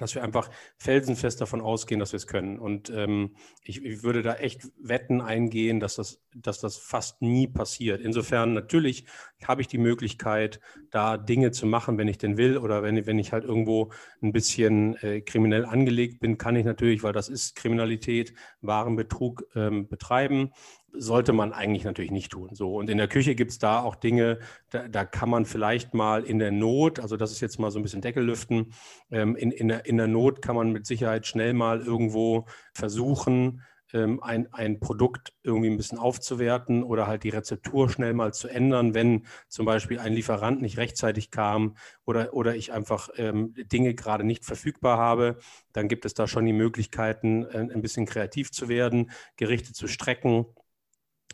dass 0.02 0.14
wir 0.14 0.22
einfach 0.22 0.50
felsenfest 0.76 1.40
davon 1.40 1.60
ausgehen, 1.60 1.98
dass 1.98 2.12
wir 2.12 2.18
es 2.18 2.26
können. 2.26 2.58
Und 2.58 2.90
ähm, 2.90 3.36
ich, 3.64 3.84
ich, 3.84 4.02
würde 4.02 4.22
da 4.22 4.34
echt 4.34 4.68
Wetten 4.78 5.20
eingehen, 5.20 5.80
dass 5.80 5.96
das, 5.96 6.22
dass 6.34 6.60
das 6.60 6.76
fast 6.76 7.22
nie 7.22 7.46
passiert. 7.46 8.00
Insofern 8.00 8.52
natürlich 8.52 9.06
habe 9.44 9.62
ich 9.62 9.68
die 9.68 9.78
Möglichkeit, 9.78 10.60
da 10.90 11.16
Dinge 11.16 11.52
zu 11.52 11.66
machen, 11.66 11.98
wenn 11.98 12.08
ich 12.08 12.18
denn 12.18 12.36
will 12.36 12.58
oder 12.58 12.82
wenn, 12.82 13.06
wenn 13.06 13.18
ich 13.18 13.32
halt 13.32 13.44
irgendwo 13.44 13.92
ein 14.22 14.32
bisschen 14.32 14.96
äh, 14.96 15.20
kriminell 15.22 15.64
angelegt 15.64 16.20
bin, 16.20 16.36
kann 16.36 16.56
ich 16.56 16.64
natürlich, 16.64 17.02
weil 17.02 17.12
das 17.12 17.28
ist 17.28 17.56
Kriminalität, 17.56 18.34
Warenbetrug 18.60 19.44
ähm, 19.54 19.88
betreiben 19.88 20.50
sollte 20.92 21.32
man 21.32 21.52
eigentlich 21.52 21.84
natürlich 21.84 22.10
nicht 22.10 22.32
tun. 22.32 22.50
So, 22.52 22.76
und 22.76 22.90
in 22.90 22.98
der 22.98 23.08
Küche 23.08 23.34
gibt 23.34 23.50
es 23.50 23.58
da 23.58 23.80
auch 23.80 23.96
Dinge, 23.96 24.38
da, 24.70 24.88
da, 24.88 25.04
kann 25.04 25.30
man 25.30 25.46
vielleicht 25.46 25.94
mal 25.94 26.22
in 26.24 26.38
der 26.38 26.52
Not, 26.52 27.00
also 27.00 27.16
das 27.16 27.32
ist 27.32 27.40
jetzt 27.40 27.58
mal 27.58 27.70
so 27.70 27.78
ein 27.78 27.82
bisschen 27.82 28.02
Deckellüften, 28.02 28.72
ähm, 29.10 29.36
in, 29.36 29.50
in, 29.50 29.68
der, 29.68 29.86
in 29.86 29.96
der 29.96 30.08
Not 30.08 30.42
kann 30.42 30.56
man 30.56 30.70
mit 30.70 30.86
Sicherheit 30.86 31.26
schnell 31.26 31.54
mal 31.54 31.80
irgendwo 31.80 32.46
versuchen, 32.74 33.62
ähm, 33.92 34.22
ein, 34.22 34.52
ein 34.52 34.80
Produkt 34.80 35.32
irgendwie 35.42 35.70
ein 35.70 35.76
bisschen 35.76 35.98
aufzuwerten 35.98 36.82
oder 36.82 37.06
halt 37.06 37.24
die 37.24 37.30
Rezeptur 37.30 37.90
schnell 37.90 38.14
mal 38.14 38.32
zu 38.32 38.48
ändern, 38.48 38.94
wenn 38.94 39.26
zum 39.48 39.66
Beispiel 39.66 39.98
ein 39.98 40.12
Lieferant 40.12 40.62
nicht 40.62 40.78
rechtzeitig 40.78 41.30
kam 41.30 41.76
oder, 42.04 42.34
oder 42.34 42.54
ich 42.54 42.72
einfach 42.72 43.10
ähm, 43.16 43.54
Dinge 43.54 43.94
gerade 43.94 44.24
nicht 44.24 44.44
verfügbar 44.44 44.98
habe, 44.98 45.38
dann 45.72 45.88
gibt 45.88 46.04
es 46.04 46.14
da 46.14 46.26
schon 46.26 46.46
die 46.46 46.52
Möglichkeiten, 46.52 47.44
äh, 47.44 47.58
ein 47.58 47.82
bisschen 47.82 48.06
kreativ 48.06 48.50
zu 48.50 48.68
werden, 48.68 49.10
Gerichte 49.36 49.72
zu 49.72 49.88
strecken 49.88 50.46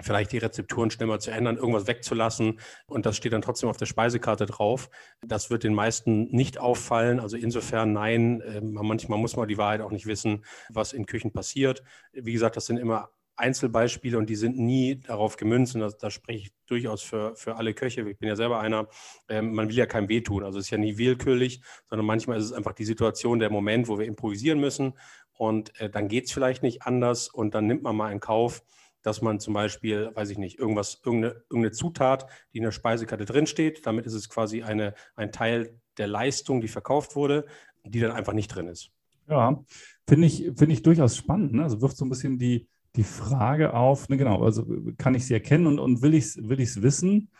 vielleicht 0.02 0.32
die 0.32 0.38
Rezepturen 0.38 0.90
schnell 0.90 1.08
mal 1.08 1.20
zu 1.20 1.30
ändern, 1.30 1.56
irgendwas 1.56 1.86
wegzulassen 1.86 2.60
und 2.86 3.06
das 3.06 3.16
steht 3.16 3.32
dann 3.32 3.42
trotzdem 3.42 3.68
auf 3.68 3.76
der 3.76 3.86
Speisekarte 3.86 4.46
drauf. 4.46 4.90
Das 5.26 5.50
wird 5.50 5.64
den 5.64 5.74
meisten 5.74 6.28
nicht 6.34 6.58
auffallen. 6.58 7.20
Also 7.20 7.36
insofern 7.36 7.92
nein, 7.92 8.42
ähm, 8.46 8.72
manchmal 8.72 9.18
muss 9.18 9.36
man 9.36 9.48
die 9.48 9.58
Wahrheit 9.58 9.80
auch 9.80 9.90
nicht 9.90 10.06
wissen, 10.06 10.44
was 10.70 10.92
in 10.92 11.06
Küchen 11.06 11.32
passiert. 11.32 11.82
Wie 12.12 12.32
gesagt, 12.32 12.56
das 12.56 12.66
sind 12.66 12.76
immer 12.76 13.10
Einzelbeispiele 13.38 14.18
und 14.18 14.28
die 14.28 14.36
sind 14.36 14.58
nie 14.58 15.00
darauf 15.00 15.36
gemünzt 15.36 15.76
und 15.76 15.94
da 16.00 16.10
spreche 16.10 16.38
ich 16.38 16.52
durchaus 16.66 17.02
für, 17.02 17.36
für 17.36 17.56
alle 17.56 17.72
Köche. 17.72 18.08
Ich 18.08 18.18
bin 18.18 18.28
ja 18.28 18.36
selber 18.36 18.60
einer. 18.60 18.88
Ähm, 19.28 19.54
man 19.54 19.68
will 19.68 19.76
ja 19.76 19.86
keinem 19.86 20.08
wehtun. 20.08 20.42
Also 20.42 20.58
es 20.58 20.66
ist 20.66 20.70
ja 20.70 20.78
nie 20.78 20.98
willkürlich, 20.98 21.60
sondern 21.88 22.06
manchmal 22.06 22.38
ist 22.38 22.46
es 22.46 22.52
einfach 22.52 22.72
die 22.72 22.84
Situation, 22.84 23.38
der 23.38 23.50
Moment, 23.50 23.88
wo 23.88 23.98
wir 23.98 24.06
improvisieren 24.06 24.58
müssen 24.58 24.94
und 25.32 25.78
äh, 25.80 25.88
dann 25.88 26.08
geht 26.08 26.26
es 26.26 26.32
vielleicht 26.32 26.62
nicht 26.62 26.82
anders 26.82 27.28
und 27.28 27.54
dann 27.54 27.66
nimmt 27.66 27.82
man 27.82 27.96
mal 27.96 28.12
in 28.12 28.20
Kauf, 28.20 28.62
dass 29.02 29.22
man 29.22 29.40
zum 29.40 29.54
Beispiel, 29.54 30.10
weiß 30.14 30.30
ich 30.30 30.38
nicht, 30.38 30.58
irgendwas, 30.58 31.00
irgendeine, 31.04 31.34
irgendeine 31.50 31.72
Zutat, 31.72 32.26
die 32.52 32.58
in 32.58 32.64
der 32.64 32.72
Speisekarte 32.72 33.24
drinsteht, 33.24 33.86
damit 33.86 34.06
ist 34.06 34.14
es 34.14 34.28
quasi 34.28 34.62
eine, 34.62 34.94
ein 35.14 35.32
Teil 35.32 35.78
der 35.96 36.06
Leistung, 36.06 36.60
die 36.60 36.68
verkauft 36.68 37.16
wurde, 37.16 37.46
die 37.84 38.00
dann 38.00 38.12
einfach 38.12 38.32
nicht 38.32 38.48
drin 38.48 38.68
ist. 38.68 38.90
Ja, 39.28 39.62
finde 40.06 40.26
ich, 40.26 40.50
find 40.56 40.72
ich 40.72 40.82
durchaus 40.82 41.16
spannend. 41.16 41.52
Ne? 41.52 41.62
Also 41.62 41.80
wirft 41.82 41.96
so 41.96 42.04
ein 42.04 42.10
bisschen 42.10 42.38
die, 42.38 42.68
die 42.96 43.04
Frage 43.04 43.74
auf, 43.74 44.08
ne, 44.08 44.16
genau, 44.16 44.42
also 44.42 44.66
kann 44.96 45.14
ich 45.14 45.26
sie 45.26 45.34
erkennen 45.34 45.66
und, 45.66 45.78
und 45.78 46.02
will 46.02 46.14
ich 46.14 46.24
es 46.24 46.48
will 46.48 46.58
wissen? 46.58 47.30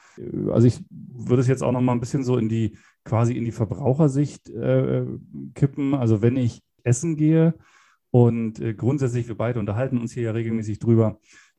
Also 0.53 0.67
ich 0.67 0.81
würde 0.91 1.41
es 1.41 1.49
jetzt 1.49 1.63
auch 1.63 1.73
noch 1.73 1.81
mal 1.81 1.93
ein 1.93 2.01
bisschen 2.01 2.25
so 2.25 2.37
in 2.37 2.49
die, 2.49 2.77
quasi 3.05 3.37
in 3.37 3.45
die 3.45 3.53
Verbrauchersicht 3.53 4.51
äh, 4.51 5.07
kippen. 5.55 5.95
Also 5.95 6.23
wenn 6.23 6.37
ich 6.37 6.63
essen 6.83 7.17
gehe 7.17 7.55
und 8.11 8.61
äh, 8.61 8.75
grundsätzlich, 8.75 9.29
wir 9.29 9.37
beide 9.37 9.59
unterhalten 9.59 9.99
uns 9.99 10.13
hier 10.13 10.25
ja 10.25 10.31
regelmäßig 10.33 10.79
drüber, 10.79 11.19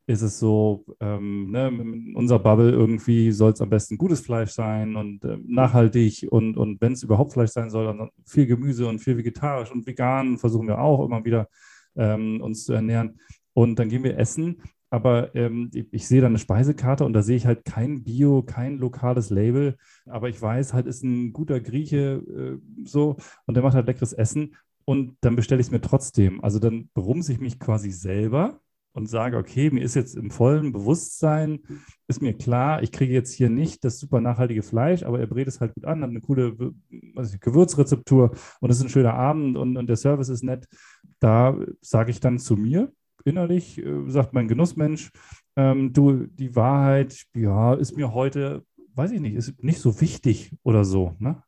ist 0.10 0.24
es 0.24 0.39
so, 0.39 0.86
ähm, 1.00 1.52
ne, 1.52 1.67
in 1.67 2.15
unserer 2.15 2.39
Bubble 2.39 2.72
irgendwie 2.72 3.32
soll 3.32 3.52
es 3.52 3.62
am 3.62 3.69
besten 3.69 3.95
gutes 3.95 4.22
Fleisch 4.22 4.50
sein 4.50 4.95
und 4.95 5.24
äh, 5.24 5.38
nachhaltig 5.45 6.26
und, 6.32 6.58
und 6.58 6.82
wenn 6.82 6.93
es 6.93 7.04
überhaupt 7.04 7.34
Fleisch 7.34 7.52
sein 7.52 7.69
soll, 7.69 7.86
dann 7.86 8.10
viel 8.26 8.48
Gemüse 8.48 8.88
und 8.88 9.00
viel 9.00 9.17
vegetarisch 9.17 9.72
und 9.72 9.86
vegan 9.86 10.39
versuchen 10.39 10.67
wir 10.67 10.82
auch 10.82 11.06
immer 11.06 11.24
wieder 11.26 11.48
ähm, 11.95 12.41
uns 12.41 12.65
zu 12.65 12.74
ernähren. 12.74 13.19
Und 13.54 13.78
dann 13.78 13.89
gehen 13.89 14.04
wir 14.04 14.17
essen, 14.17 14.63
aber 14.89 15.36
ähm, 15.36 15.69
ich, 15.76 15.86
ich, 15.91 16.08
sehe 16.08 16.22
da 16.22 16.28
eine 16.28 16.39
Speisekarte 16.39 17.06
und 17.06 17.13
da 17.13 17.22
sehe 17.22 17.38
ich 17.38 17.45
halt 17.45 17.63
kein 17.63 18.04
Bio, 18.04 18.41
kein 18.41 18.80
lokales 18.80 19.30
Label, 19.30 19.78
aber 20.08 20.30
ich 20.30 20.41
weiß 20.41 20.74
halt, 20.74 20.88
ist 20.88 21.04
ein 21.04 21.34
guter 21.34 21.60
Grieche 21.60 22.24
äh, 22.36 22.84
so 22.84 23.17
und 23.45 23.54
der 23.54 23.62
macht 23.62 23.76
halt 23.76 23.86
leckeres 23.86 24.13
Essen 24.13 24.56
und 24.86 25.17
dann 25.22 25.36
bestelle 25.36 25.62
ich 25.62 25.67
es 25.67 25.72
mir 25.72 25.82
trotzdem. 25.82 26.43
Also 26.43 26.58
dann 26.58 26.89
berumse 26.95 27.32
ich 27.32 27.39
mich 27.39 27.60
quasi 27.60 27.91
selber 27.91 28.60
und 28.99 29.07
sage, 29.07 29.38
okay, 29.38 29.71
mir 29.71 29.81
ist 29.81 29.95
jetzt 29.95 30.15
im 30.15 30.29
vollen 30.29 30.73
Bewusstsein, 30.73 31.59
ist 32.07 32.21
mir 32.21 32.33
klar, 32.33 32.83
ich 32.83 32.91
kriege 32.91 33.13
jetzt 33.13 33.33
hier 33.33 33.49
nicht 33.49 33.85
das 33.85 33.97
super 33.97 34.19
nachhaltige 34.19 34.62
Fleisch, 34.62 35.03
aber 35.03 35.19
er 35.21 35.27
brät 35.27 35.47
es 35.47 35.62
halt 35.62 35.73
gut 35.73 35.85
an, 35.85 36.01
hat 36.01 36.09
eine 36.09 36.19
coole 36.19 36.55
ich, 36.89 37.39
Gewürzrezeptur 37.39 38.31
und 38.59 38.69
es 38.69 38.77
ist 38.77 38.83
ein 38.83 38.89
schöner 38.89 39.13
Abend 39.13 39.57
und, 39.57 39.77
und 39.77 39.88
der 39.88 39.95
Service 39.95 40.27
ist 40.27 40.43
nett. 40.43 40.67
Da 41.19 41.57
sage 41.79 42.12
ich 42.12 42.19
dann 42.19 42.39
zu 42.39 42.57
mir, 42.57 42.91
innerlich, 43.23 43.77
äh, 43.77 44.09
sagt 44.09 44.33
mein 44.33 44.49
Genussmensch, 44.49 45.12
ähm, 45.55 45.93
du, 45.93 46.27
die 46.27 46.55
Wahrheit, 46.57 47.23
ja, 47.33 47.73
ist 47.73 47.95
mir 47.95 48.13
heute, 48.13 48.63
weiß 48.95 49.12
ich 49.12 49.21
nicht, 49.21 49.35
ist 49.35 49.63
nicht 49.63 49.79
so 49.79 50.01
wichtig 50.01 50.51
oder 50.63 50.83
so. 50.83 51.15
Ne? 51.19 51.41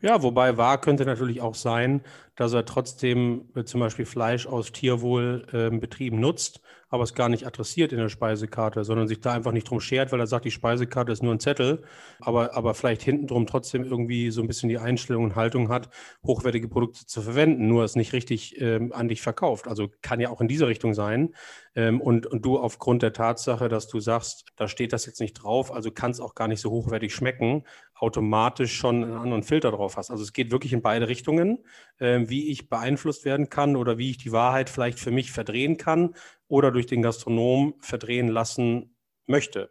Ja, 0.00 0.22
wobei 0.22 0.58
wahr 0.58 0.80
könnte 0.80 1.06
natürlich 1.06 1.40
auch 1.40 1.54
sein, 1.54 2.02
dass 2.36 2.52
er 2.52 2.64
trotzdem 2.66 3.48
äh, 3.54 3.64
zum 3.64 3.80
Beispiel 3.80 4.04
Fleisch 4.04 4.46
aus 4.46 4.72
Tierwohlbetrieben 4.72 6.18
äh, 6.18 6.22
nutzt, 6.22 6.60
aber 6.90 7.04
es 7.04 7.14
gar 7.14 7.28
nicht 7.28 7.46
adressiert 7.46 7.90
in 7.92 7.98
der 7.98 8.08
Speisekarte, 8.08 8.84
sondern 8.84 9.08
sich 9.08 9.20
da 9.20 9.32
einfach 9.32 9.52
nicht 9.52 9.68
drum 9.68 9.80
schert, 9.80 10.12
weil 10.12 10.20
er 10.20 10.26
sagt, 10.26 10.44
die 10.44 10.50
Speisekarte 10.50 11.10
ist 11.10 11.22
nur 11.22 11.32
ein 11.34 11.40
Zettel, 11.40 11.82
aber, 12.20 12.54
aber 12.54 12.74
vielleicht 12.74 13.02
hintendrum 13.02 13.46
trotzdem 13.46 13.82
irgendwie 13.82 14.30
so 14.30 14.42
ein 14.42 14.46
bisschen 14.46 14.68
die 14.68 14.78
Einstellung 14.78 15.24
und 15.24 15.36
Haltung 15.36 15.70
hat, 15.70 15.88
hochwertige 16.24 16.68
Produkte 16.68 17.06
zu 17.06 17.22
verwenden, 17.22 17.66
nur 17.66 17.82
es 17.84 17.96
nicht 17.96 18.12
richtig 18.12 18.60
ähm, 18.60 18.92
an 18.92 19.08
dich 19.08 19.22
verkauft. 19.22 19.66
Also 19.66 19.88
kann 20.02 20.20
ja 20.20 20.28
auch 20.28 20.40
in 20.40 20.48
diese 20.48 20.68
Richtung 20.68 20.92
sein. 20.94 21.34
Ähm, 21.74 22.00
und, 22.00 22.26
und 22.26 22.44
du 22.44 22.58
aufgrund 22.58 23.02
der 23.02 23.12
Tatsache, 23.12 23.68
dass 23.68 23.88
du 23.88 23.98
sagst, 24.00 24.44
da 24.56 24.68
steht 24.68 24.92
das 24.92 25.06
jetzt 25.06 25.20
nicht 25.20 25.34
drauf, 25.34 25.72
also 25.72 25.90
kann 25.90 26.10
es 26.10 26.20
auch 26.20 26.34
gar 26.34 26.46
nicht 26.48 26.60
so 26.60 26.70
hochwertig 26.70 27.14
schmecken, 27.14 27.64
automatisch 28.04 28.76
schon 28.76 29.02
einen 29.02 29.14
anderen 29.14 29.42
Filter 29.42 29.70
drauf 29.70 29.96
hast. 29.96 30.10
Also 30.10 30.22
es 30.22 30.32
geht 30.32 30.52
wirklich 30.52 30.72
in 30.72 30.82
beide 30.82 31.08
Richtungen, 31.08 31.64
äh, 31.98 32.20
wie 32.26 32.50
ich 32.50 32.68
beeinflusst 32.68 33.24
werden 33.24 33.48
kann 33.48 33.76
oder 33.76 33.98
wie 33.98 34.10
ich 34.10 34.18
die 34.18 34.32
Wahrheit 34.32 34.68
vielleicht 34.68 35.00
für 35.00 35.10
mich 35.10 35.32
verdrehen 35.32 35.78
kann 35.78 36.14
oder 36.46 36.70
durch 36.70 36.86
den 36.86 37.02
Gastronom 37.02 37.74
verdrehen 37.80 38.28
lassen 38.28 38.94
möchte. 39.26 39.70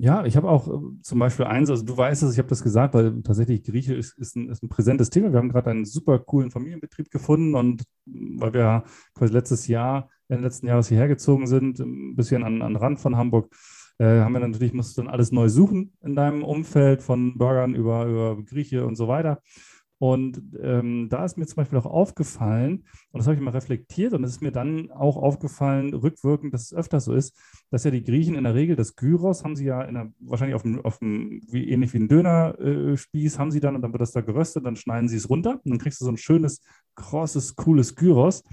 Ja, 0.00 0.24
ich 0.24 0.36
habe 0.36 0.48
auch 0.48 0.68
äh, 0.68 1.00
zum 1.02 1.18
Beispiel 1.18 1.46
eins, 1.46 1.70
also 1.70 1.84
du 1.84 1.96
weißt 1.96 2.22
es, 2.22 2.32
ich 2.32 2.38
habe 2.38 2.48
das 2.48 2.62
gesagt, 2.62 2.94
weil 2.94 3.22
tatsächlich 3.22 3.64
Grieche 3.64 3.94
ist, 3.94 4.16
ist, 4.18 4.36
ein, 4.36 4.48
ist 4.48 4.62
ein 4.62 4.68
präsentes 4.68 5.10
Thema. 5.10 5.32
Wir 5.32 5.38
haben 5.38 5.48
gerade 5.48 5.70
einen 5.70 5.84
super 5.84 6.18
coolen 6.20 6.50
Familienbetrieb 6.50 7.10
gefunden 7.10 7.54
und 7.54 7.82
weil 8.06 8.54
wir 8.54 8.84
quasi 9.14 9.32
letztes 9.32 9.66
Jahr, 9.66 10.08
Ende 10.28 10.44
letzten 10.44 10.66
Jahres 10.68 10.88
hierher 10.88 11.08
gezogen 11.08 11.46
sind, 11.46 11.80
ein 11.80 12.14
bisschen 12.14 12.44
an, 12.44 12.62
an 12.62 12.76
Rand 12.76 13.00
von 13.00 13.16
Hamburg, 13.16 13.52
äh, 13.98 14.20
haben 14.20 14.32
wir 14.32 14.40
natürlich, 14.40 14.72
musst 14.72 14.96
du 14.96 15.02
dann 15.02 15.10
alles 15.10 15.32
neu 15.32 15.48
suchen 15.48 15.92
in 16.02 16.14
deinem 16.14 16.44
Umfeld 16.44 17.02
von 17.02 17.36
Burgern 17.36 17.74
über, 17.74 18.06
über 18.06 18.42
Grieche 18.42 18.86
und 18.86 18.96
so 18.96 19.08
weiter. 19.08 19.42
Und 20.00 20.40
ähm, 20.62 21.08
da 21.10 21.24
ist 21.24 21.36
mir 21.36 21.46
zum 21.46 21.56
Beispiel 21.56 21.78
auch 21.78 21.86
aufgefallen, 21.86 22.84
und 23.10 23.18
das 23.18 23.26
habe 23.26 23.34
ich 23.34 23.40
mal 23.42 23.50
reflektiert, 23.50 24.12
und 24.12 24.22
es 24.22 24.30
ist 24.30 24.42
mir 24.42 24.52
dann 24.52 24.92
auch 24.92 25.16
aufgefallen, 25.16 25.92
rückwirkend, 25.92 26.54
dass 26.54 26.66
es 26.66 26.72
öfter 26.72 27.00
so 27.00 27.12
ist, 27.12 27.36
dass 27.70 27.82
ja 27.82 27.90
die 27.90 28.04
Griechen 28.04 28.36
in 28.36 28.44
der 28.44 28.54
Regel 28.54 28.76
das 28.76 28.94
Gyros 28.94 29.42
haben 29.42 29.56
sie 29.56 29.64
ja 29.64 29.84
der, 29.84 30.12
wahrscheinlich 30.20 30.54
auf 30.54 30.62
dem, 30.62 30.84
auf 30.84 30.98
dem, 30.98 31.40
wie, 31.48 31.68
ähnlich 31.68 31.92
wie 31.94 31.98
ein 31.98 32.08
Dönerspieß, 32.08 33.34
äh, 33.34 33.38
haben 33.38 33.50
sie 33.50 33.58
dann, 33.58 33.74
und 33.74 33.82
dann 33.82 33.92
wird 33.92 34.00
das 34.00 34.12
da 34.12 34.20
geröstet, 34.20 34.64
dann 34.64 34.76
schneiden 34.76 35.08
sie 35.08 35.16
es 35.16 35.28
runter, 35.28 35.60
und 35.64 35.68
dann 35.68 35.78
kriegst 35.78 36.00
du 36.00 36.04
so 36.04 36.12
ein 36.12 36.16
schönes, 36.16 36.60
krosses, 36.94 37.56
cooles 37.56 37.96
Gyros. 37.96 38.44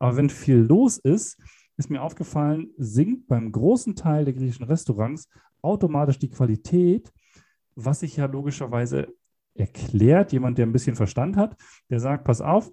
Aber 0.00 0.16
wenn 0.16 0.30
viel 0.30 0.58
los 0.58 0.98
ist, 0.98 1.38
ist 1.78 1.90
mir 1.90 2.02
aufgefallen, 2.02 2.70
sinkt 2.76 3.28
beim 3.28 3.50
großen 3.50 3.96
Teil 3.96 4.24
der 4.24 4.34
griechischen 4.34 4.66
Restaurants 4.66 5.28
automatisch 5.62 6.18
die 6.18 6.30
Qualität, 6.30 7.12
was 7.74 8.00
sich 8.00 8.16
ja 8.16 8.26
logischerweise 8.26 9.14
erklärt, 9.54 10.32
jemand, 10.32 10.58
der 10.58 10.66
ein 10.66 10.72
bisschen 10.72 10.96
Verstand 10.96 11.36
hat, 11.36 11.56
der 11.88 12.00
sagt, 12.00 12.24
pass 12.24 12.40
auf, 12.40 12.70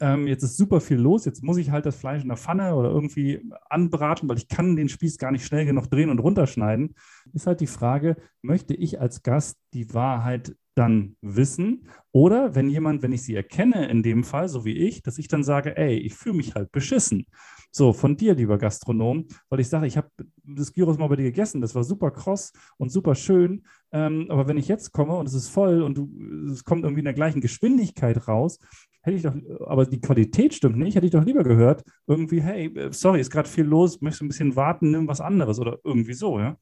ähm, 0.00 0.26
jetzt 0.26 0.42
ist 0.42 0.56
super 0.56 0.80
viel 0.80 0.96
los, 0.96 1.26
jetzt 1.26 1.42
muss 1.42 1.58
ich 1.58 1.70
halt 1.70 1.84
das 1.84 1.96
Fleisch 1.96 2.22
in 2.22 2.28
der 2.28 2.38
Pfanne 2.38 2.74
oder 2.74 2.90
irgendwie 2.90 3.42
anbraten, 3.68 4.28
weil 4.28 4.38
ich 4.38 4.48
kann 4.48 4.76
den 4.76 4.88
Spieß 4.88 5.18
gar 5.18 5.30
nicht 5.30 5.44
schnell 5.44 5.66
genug 5.66 5.90
drehen 5.90 6.08
und 6.10 6.18
runterschneiden. 6.18 6.94
Ist 7.32 7.46
halt 7.46 7.60
die 7.60 7.66
Frage, 7.66 8.16
möchte 8.40 8.74
ich 8.74 9.00
als 9.00 9.22
Gast 9.22 9.58
die 9.74 9.92
Wahrheit 9.92 10.56
dann 10.74 11.16
wissen? 11.20 11.88
Oder 12.12 12.54
wenn 12.54 12.68
jemand, 12.68 13.02
wenn 13.02 13.12
ich 13.12 13.22
sie 13.22 13.34
erkenne, 13.34 13.88
in 13.88 14.02
dem 14.02 14.24
Fall, 14.24 14.48
so 14.48 14.64
wie 14.64 14.76
ich, 14.76 15.02
dass 15.02 15.18
ich 15.18 15.28
dann 15.28 15.44
sage, 15.44 15.76
ey, 15.76 15.96
ich 15.96 16.14
fühle 16.14 16.36
mich 16.36 16.54
halt 16.54 16.72
beschissen. 16.72 17.26
So, 17.70 17.92
von 17.92 18.16
dir, 18.16 18.34
lieber 18.34 18.56
Gastronom, 18.56 19.26
weil 19.48 19.58
ich 19.60 19.68
sage, 19.68 19.86
ich 19.86 19.96
habe 19.96 20.08
das 20.44 20.72
Gyros 20.72 20.96
mal 20.96 21.08
bei 21.08 21.16
dir 21.16 21.24
gegessen, 21.24 21.60
das 21.60 21.74
war 21.74 21.82
super 21.82 22.12
kross 22.12 22.52
und 22.76 22.90
super 22.90 23.16
schön. 23.16 23.64
Ähm, 23.90 24.26
aber 24.28 24.46
wenn 24.46 24.56
ich 24.56 24.68
jetzt 24.68 24.92
komme 24.92 25.16
und 25.16 25.26
es 25.26 25.34
ist 25.34 25.48
voll 25.48 25.82
und 25.82 25.98
du, 25.98 26.08
es 26.52 26.62
kommt 26.62 26.84
irgendwie 26.84 27.00
in 27.00 27.06
der 27.06 27.14
gleichen 27.14 27.40
Geschwindigkeit 27.40 28.28
raus, 28.28 28.60
hätte 29.02 29.16
ich 29.16 29.22
doch, 29.22 29.34
aber 29.66 29.86
die 29.86 30.00
Qualität 30.00 30.54
stimmt 30.54 30.76
nicht, 30.76 30.94
hätte 30.94 31.06
ich 31.06 31.12
doch 31.12 31.24
lieber 31.24 31.42
gehört, 31.42 31.84
irgendwie, 32.06 32.40
hey, 32.40 32.72
sorry, 32.90 33.20
ist 33.20 33.30
gerade 33.30 33.48
viel 33.48 33.64
los, 33.64 34.00
möchtest 34.00 34.20
du 34.20 34.24
ein 34.26 34.28
bisschen 34.28 34.56
warten, 34.56 34.92
nimm 34.92 35.08
was 35.08 35.20
anderes 35.20 35.58
oder 35.58 35.78
irgendwie 35.84 36.14
so, 36.14 36.38
ja? 36.38 36.56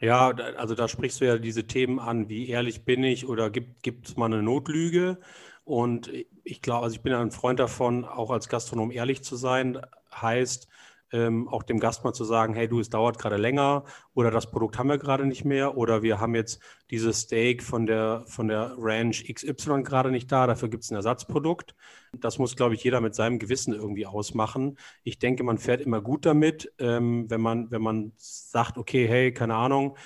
Ja, 0.00 0.28
also 0.30 0.74
da 0.74 0.88
sprichst 0.88 1.20
du 1.20 1.24
ja 1.26 1.38
diese 1.38 1.66
Themen 1.66 1.98
an, 1.98 2.28
wie 2.28 2.48
ehrlich 2.48 2.84
bin 2.84 3.02
ich 3.04 3.26
oder 3.26 3.50
gibt 3.50 3.86
es 4.08 4.16
mal 4.16 4.26
eine 4.26 4.42
Notlüge? 4.42 5.18
Und 5.64 6.10
ich 6.42 6.60
glaube, 6.62 6.84
also 6.84 6.96
ich 6.96 7.02
bin 7.02 7.12
ein 7.14 7.30
Freund 7.30 7.58
davon, 7.58 8.04
auch 8.04 8.30
als 8.30 8.48
Gastronom 8.48 8.90
ehrlich 8.90 9.22
zu 9.24 9.36
sein, 9.36 9.80
heißt, 10.12 10.68
ähm, 11.12 11.48
auch 11.48 11.62
dem 11.62 11.78
Gast 11.78 12.04
mal 12.04 12.12
zu 12.12 12.24
sagen, 12.24 12.54
hey 12.54 12.68
du, 12.68 12.80
es 12.80 12.90
dauert 12.90 13.18
gerade 13.18 13.36
länger 13.36 13.84
oder 14.14 14.30
das 14.30 14.50
Produkt 14.50 14.78
haben 14.78 14.88
wir 14.88 14.98
gerade 14.98 15.26
nicht 15.26 15.44
mehr 15.44 15.76
oder 15.76 16.02
wir 16.02 16.20
haben 16.20 16.34
jetzt 16.34 16.60
dieses 16.90 17.20
Steak 17.20 17.62
von 17.62 17.86
der, 17.86 18.24
von 18.26 18.48
der 18.48 18.74
Ranch 18.78 19.24
XY 19.32 19.82
gerade 19.82 20.10
nicht 20.10 20.30
da, 20.30 20.46
dafür 20.46 20.68
gibt 20.68 20.84
es 20.84 20.90
ein 20.90 20.96
Ersatzprodukt. 20.96 21.74
Das 22.20 22.38
muss, 22.38 22.54
glaube 22.56 22.74
ich, 22.74 22.84
jeder 22.84 23.00
mit 23.00 23.14
seinem 23.14 23.38
Gewissen 23.38 23.74
irgendwie 23.74 24.06
ausmachen. 24.06 24.78
Ich 25.02 25.18
denke, 25.18 25.42
man 25.42 25.58
fährt 25.58 25.80
immer 25.80 26.00
gut 26.00 26.26
damit, 26.26 26.72
ähm, 26.78 27.28
wenn, 27.28 27.40
man, 27.40 27.70
wenn 27.70 27.82
man 27.82 28.12
sagt, 28.16 28.78
okay, 28.78 29.08
hey, 29.08 29.32
keine 29.32 29.56
Ahnung, 29.56 29.96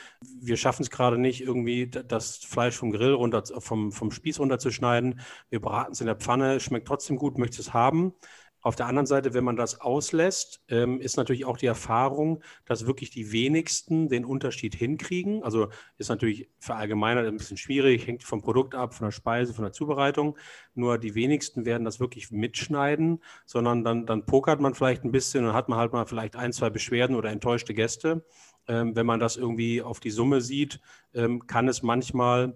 wir 0.40 0.56
schaffen 0.56 0.82
es 0.82 0.90
gerade 0.90 1.18
nicht, 1.18 1.42
irgendwie 1.42 1.88
das 1.88 2.36
Fleisch 2.36 2.76
vom 2.76 2.92
Grill 2.92 3.12
runter, 3.12 3.42
vom, 3.58 3.92
vom 3.92 4.10
Spieß 4.10 4.40
runterzuschneiden. 4.40 5.20
Wir 5.50 5.60
braten 5.60 5.92
es 5.92 6.00
in 6.00 6.06
der 6.06 6.16
Pfanne, 6.16 6.60
schmeckt 6.60 6.88
trotzdem 6.88 7.16
gut, 7.16 7.38
möchtest 7.38 7.68
es 7.68 7.74
haben. 7.74 8.14
Auf 8.60 8.74
der 8.74 8.86
anderen 8.86 9.06
Seite, 9.06 9.34
wenn 9.34 9.44
man 9.44 9.56
das 9.56 9.80
auslässt, 9.80 10.62
ähm, 10.68 11.00
ist 11.00 11.16
natürlich 11.16 11.44
auch 11.44 11.56
die 11.56 11.66
Erfahrung, 11.66 12.42
dass 12.64 12.86
wirklich 12.86 13.10
die 13.10 13.30
wenigsten 13.30 14.08
den 14.08 14.24
Unterschied 14.24 14.74
hinkriegen. 14.74 15.42
Also 15.44 15.68
ist 15.96 16.08
natürlich 16.08 16.48
verallgemeinert 16.58 17.26
ein 17.26 17.36
bisschen 17.36 17.56
schwierig, 17.56 18.06
hängt 18.06 18.24
vom 18.24 18.42
Produkt 18.42 18.74
ab, 18.74 18.94
von 18.94 19.06
der 19.06 19.12
Speise, 19.12 19.54
von 19.54 19.64
der 19.64 19.72
Zubereitung. 19.72 20.36
Nur 20.74 20.98
die 20.98 21.14
wenigsten 21.14 21.66
werden 21.66 21.84
das 21.84 22.00
wirklich 22.00 22.32
mitschneiden, 22.32 23.22
sondern 23.46 23.84
dann, 23.84 24.06
dann 24.06 24.26
pokert 24.26 24.60
man 24.60 24.74
vielleicht 24.74 25.04
ein 25.04 25.12
bisschen 25.12 25.46
und 25.46 25.52
hat 25.52 25.68
man 25.68 25.78
halt 25.78 25.92
mal 25.92 26.06
vielleicht 26.06 26.34
ein, 26.34 26.52
zwei 26.52 26.70
Beschwerden 26.70 27.14
oder 27.14 27.30
enttäuschte 27.30 27.74
Gäste. 27.74 28.24
Ähm, 28.66 28.96
wenn 28.96 29.06
man 29.06 29.20
das 29.20 29.36
irgendwie 29.36 29.82
auf 29.82 30.00
die 30.00 30.10
Summe 30.10 30.40
sieht, 30.40 30.80
ähm, 31.14 31.46
kann 31.46 31.68
es 31.68 31.82
manchmal 31.82 32.54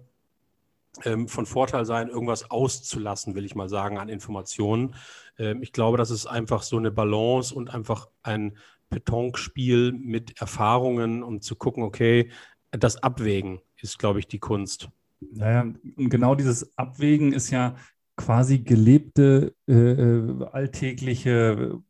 von 1.27 1.45
Vorteil 1.45 1.85
sein, 1.85 2.09
irgendwas 2.09 2.51
auszulassen, 2.51 3.35
will 3.35 3.45
ich 3.45 3.55
mal 3.55 3.69
sagen, 3.69 3.97
an 3.97 4.09
Informationen. 4.09 4.95
Ähm, 5.37 5.63
ich 5.63 5.71
glaube, 5.71 5.97
das 5.97 6.11
ist 6.11 6.27
einfach 6.27 6.61
so 6.61 6.77
eine 6.77 6.91
Balance 6.91 7.53
und 7.53 7.73
einfach 7.73 8.09
ein 8.21 8.57
Betonspiel 8.89 9.91
mit 9.91 10.39
Erfahrungen, 10.39 11.23
um 11.23 11.41
zu 11.41 11.55
gucken, 11.55 11.83
okay, 11.83 12.29
das 12.71 13.01
Abwägen 13.01 13.59
ist, 13.81 13.97
glaube 13.99 14.19
ich, 14.19 14.27
die 14.27 14.39
Kunst. 14.39 14.89
Naja, 15.19 15.61
und 15.61 16.09
genau 16.09 16.35
dieses 16.35 16.77
Abwägen 16.77 17.33
ist 17.33 17.49
ja 17.49 17.75
quasi 18.15 18.59
gelebte, 18.59 19.55
äh, 19.67 19.73
äh 19.73 20.45
alltägliche, 20.51 21.81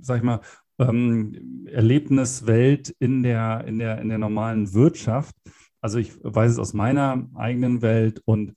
sag 0.00 0.18
ich 0.18 0.22
mal, 0.22 0.40
ähm, 0.78 1.66
Erlebniswelt 1.66 2.94
in 2.98 3.22
der, 3.22 3.64
in, 3.66 3.78
der, 3.78 4.00
in 4.00 4.08
der 4.08 4.18
normalen 4.18 4.72
Wirtschaft. 4.74 5.34
Also 5.80 5.98
ich 5.98 6.12
weiß 6.22 6.52
es 6.52 6.58
aus 6.58 6.74
meiner 6.74 7.28
eigenen 7.34 7.82
Welt 7.82 8.22
und 8.24 8.54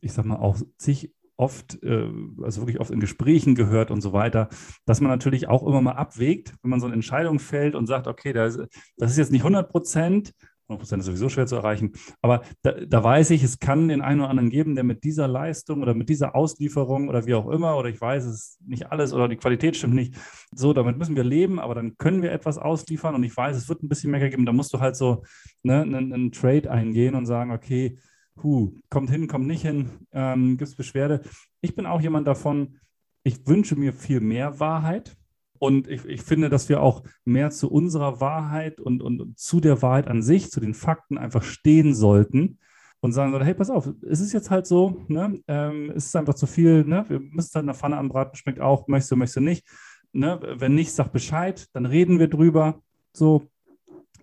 ich 0.00 0.12
sag 0.12 0.24
mal 0.24 0.36
auch 0.36 0.58
zig 0.78 1.12
oft, 1.36 1.82
äh, 1.82 2.08
also 2.42 2.62
wirklich 2.62 2.80
oft 2.80 2.90
in 2.90 3.00
Gesprächen 3.00 3.54
gehört 3.54 3.90
und 3.90 4.00
so 4.00 4.12
weiter, 4.12 4.48
dass 4.86 5.00
man 5.00 5.10
natürlich 5.10 5.48
auch 5.48 5.66
immer 5.66 5.82
mal 5.82 5.92
abwägt, 5.92 6.54
wenn 6.62 6.70
man 6.70 6.80
so 6.80 6.86
eine 6.86 6.94
Entscheidung 6.94 7.38
fällt 7.38 7.74
und 7.74 7.86
sagt, 7.86 8.06
okay, 8.06 8.32
das, 8.32 8.58
das 8.96 9.10
ist 9.10 9.18
jetzt 9.18 9.32
nicht 9.32 9.42
100 9.42 9.68
Prozent, 9.68 10.32
100 10.68 10.80
Prozent 10.80 11.00
ist 11.00 11.06
sowieso 11.06 11.28
schwer 11.28 11.46
zu 11.46 11.56
erreichen, 11.56 11.92
aber 12.22 12.42
da, 12.62 12.72
da, 12.72 13.02
weiß 13.02 13.30
ich, 13.30 13.42
es 13.42 13.58
kann 13.58 13.88
den 13.88 14.02
einen 14.02 14.20
oder 14.20 14.30
anderen 14.30 14.50
geben, 14.50 14.74
der 14.74 14.84
mit 14.84 15.04
dieser 15.04 15.28
Leistung 15.28 15.82
oder 15.82 15.94
mit 15.94 16.08
dieser 16.08 16.34
Auslieferung 16.34 17.08
oder 17.08 17.26
wie 17.26 17.34
auch 17.34 17.48
immer, 17.48 17.76
oder 17.76 17.88
ich 17.88 18.00
weiß, 18.00 18.24
es 18.24 18.58
nicht 18.66 18.90
alles 18.90 19.12
oder 19.12 19.28
die 19.28 19.36
Qualität 19.36 19.76
stimmt 19.76 19.94
nicht, 19.94 20.14
so, 20.52 20.72
damit 20.72 20.98
müssen 20.98 21.16
wir 21.16 21.24
leben, 21.24 21.60
aber 21.60 21.74
dann 21.74 21.96
können 21.96 22.22
wir 22.22 22.32
etwas 22.32 22.58
ausliefern 22.58 23.14
und 23.14 23.22
ich 23.22 23.36
weiß, 23.36 23.56
es 23.56 23.68
wird 23.68 23.82
ein 23.82 23.88
bisschen 23.88 24.10
mehr 24.10 24.28
geben, 24.28 24.46
da 24.46 24.52
musst 24.52 24.72
du 24.72 24.80
halt 24.80 24.96
so 24.96 25.22
ne, 25.62 25.82
einen, 25.82 26.12
einen 26.12 26.32
Trade 26.32 26.70
eingehen 26.70 27.14
und 27.14 27.26
sagen, 27.26 27.52
okay, 27.52 27.98
huh, 28.42 28.72
kommt 28.90 29.10
hin, 29.10 29.28
kommt 29.28 29.46
nicht 29.46 29.62
hin, 29.62 29.90
ähm, 30.12 30.56
gibt 30.56 30.68
es 30.68 30.76
Beschwerde. 30.76 31.22
Ich 31.60 31.74
bin 31.74 31.86
auch 31.86 32.00
jemand 32.00 32.26
davon, 32.26 32.78
ich 33.22 33.46
wünsche 33.46 33.76
mir 33.76 33.92
viel 33.92 34.20
mehr 34.20 34.60
Wahrheit. 34.60 35.16
Und 35.58 35.88
ich, 35.88 36.04
ich 36.04 36.22
finde, 36.22 36.48
dass 36.48 36.68
wir 36.68 36.82
auch 36.82 37.02
mehr 37.24 37.50
zu 37.50 37.70
unserer 37.70 38.20
Wahrheit 38.20 38.80
und, 38.80 39.02
und 39.02 39.38
zu 39.38 39.60
der 39.60 39.82
Wahrheit 39.82 40.08
an 40.08 40.22
sich, 40.22 40.50
zu 40.50 40.60
den 40.60 40.74
Fakten 40.74 41.18
einfach 41.18 41.42
stehen 41.42 41.94
sollten 41.94 42.58
und 43.00 43.12
sagen 43.12 43.30
sollten, 43.30 43.44
hey, 43.44 43.54
pass 43.54 43.70
auf, 43.70 43.88
es 44.08 44.20
ist 44.20 44.32
jetzt 44.32 44.50
halt 44.50 44.66
so, 44.66 45.04
ne? 45.08 45.40
ähm, 45.48 45.92
es 45.94 46.06
ist 46.06 46.16
einfach 46.16 46.34
zu 46.34 46.46
viel, 46.46 46.84
ne? 46.84 47.04
wir 47.08 47.20
müssen 47.20 47.48
es 47.48 47.54
halt 47.54 47.62
in 47.62 47.68
der 47.68 47.74
Pfanne 47.74 47.98
anbraten, 47.98 48.36
schmeckt 48.36 48.60
auch, 48.60 48.88
möchtest 48.88 49.12
du, 49.12 49.16
möchtest 49.16 49.36
du 49.36 49.40
nicht. 49.40 49.66
Ne? 50.12 50.40
Wenn 50.56 50.74
nicht, 50.74 50.92
sag 50.92 51.12
Bescheid, 51.12 51.66
dann 51.72 51.86
reden 51.86 52.18
wir 52.18 52.28
drüber. 52.28 52.80
So, 53.12 53.48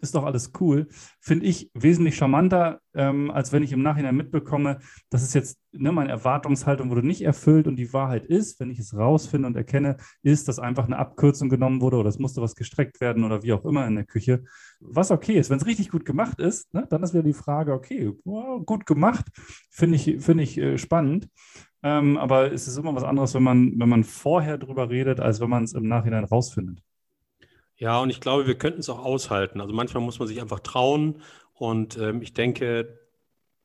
ist 0.04 0.16
doch 0.16 0.26
alles 0.26 0.52
cool. 0.60 0.88
Finde 1.20 1.46
ich 1.46 1.72
wesentlich 1.74 2.16
charmanter, 2.16 2.82
ähm, 2.94 3.32
als 3.32 3.52
wenn 3.52 3.64
ich 3.64 3.72
im 3.72 3.82
Nachhinein 3.82 4.16
mitbekomme, 4.16 4.80
dass 5.10 5.24
es 5.24 5.34
jetzt 5.34 5.58
ne, 5.72 5.92
meine 5.92 6.12
Erwartungshaltung 6.12 6.90
wurde 6.90 7.08
nicht 7.08 7.22
erfüllt 7.22 7.68
und 7.68 7.78
die 7.78 7.94
Wahrheit 7.94 8.26
ist, 8.26 8.60
wenn 8.60 8.70
ich 8.70 8.80
es 8.80 8.96
rausfinde 8.96 9.48
und 9.48 9.56
erkenne, 9.56 9.98
ist, 10.22 10.48
dass 10.48 10.60
einfach 10.60 10.86
eine 10.86 10.98
Abkürzung 10.98 11.50
genommen 11.50 11.82
wurde 11.82 11.98
oder 11.98 12.10
es 12.10 12.20
musste 12.20 12.42
was 12.42 12.56
gestreckt 12.56 13.02
werden 13.02 13.24
oder 13.24 13.44
wie 13.44 13.54
auch 13.54 13.66
immer 13.66 13.88
in 13.88 13.96
der 13.96 14.06
Küche. 14.06 14.44
Was 14.80 15.10
okay 15.10 15.40
ist. 15.40 15.50
Wenn 15.50 15.58
es 15.58 15.66
richtig 15.66 15.90
gut 15.90 16.06
gemacht 16.06 16.40
ist, 16.40 16.74
ne, 16.74 16.86
dann 16.90 17.02
ist 17.02 17.14
wieder 17.14 17.24
die 17.24 17.34
Frage, 17.34 17.74
okay, 17.74 18.12
wow, 18.26 18.64
gut 18.66 18.86
gemacht, 18.86 19.26
finde 19.72 19.96
ich, 19.96 20.22
find 20.24 20.42
ich 20.42 20.58
äh, 20.58 20.78
spannend. 20.78 21.30
Ähm, 21.82 22.18
aber 22.18 22.52
es 22.52 22.68
ist 22.68 22.78
immer 22.78 22.94
was 22.94 23.04
anderes, 23.04 23.34
wenn 23.34 23.44
man, 23.44 23.80
wenn 23.80 23.90
man 23.90 24.04
vorher 24.04 24.58
drüber 24.58 24.90
redet, 24.90 25.20
als 25.20 25.40
wenn 25.40 25.50
man 25.50 25.64
es 25.64 25.74
im 25.74 25.88
Nachhinein 25.88 26.26
rausfindet. 26.26 26.82
Ja, 27.78 28.00
und 28.00 28.10
ich 28.10 28.22
glaube, 28.22 28.48
wir 28.48 28.58
könnten 28.58 28.80
es 28.80 28.90
auch 28.90 29.04
aushalten. 29.04 29.60
Also 29.62 29.74
manchmal 29.74 30.04
muss 30.04 30.20
man 30.20 30.28
sich 30.28 30.42
einfach 30.42 30.60
trauen. 30.60 31.22
Und 31.54 31.98
ähm, 31.98 32.22
ich 32.22 32.34
denke, 32.34 33.03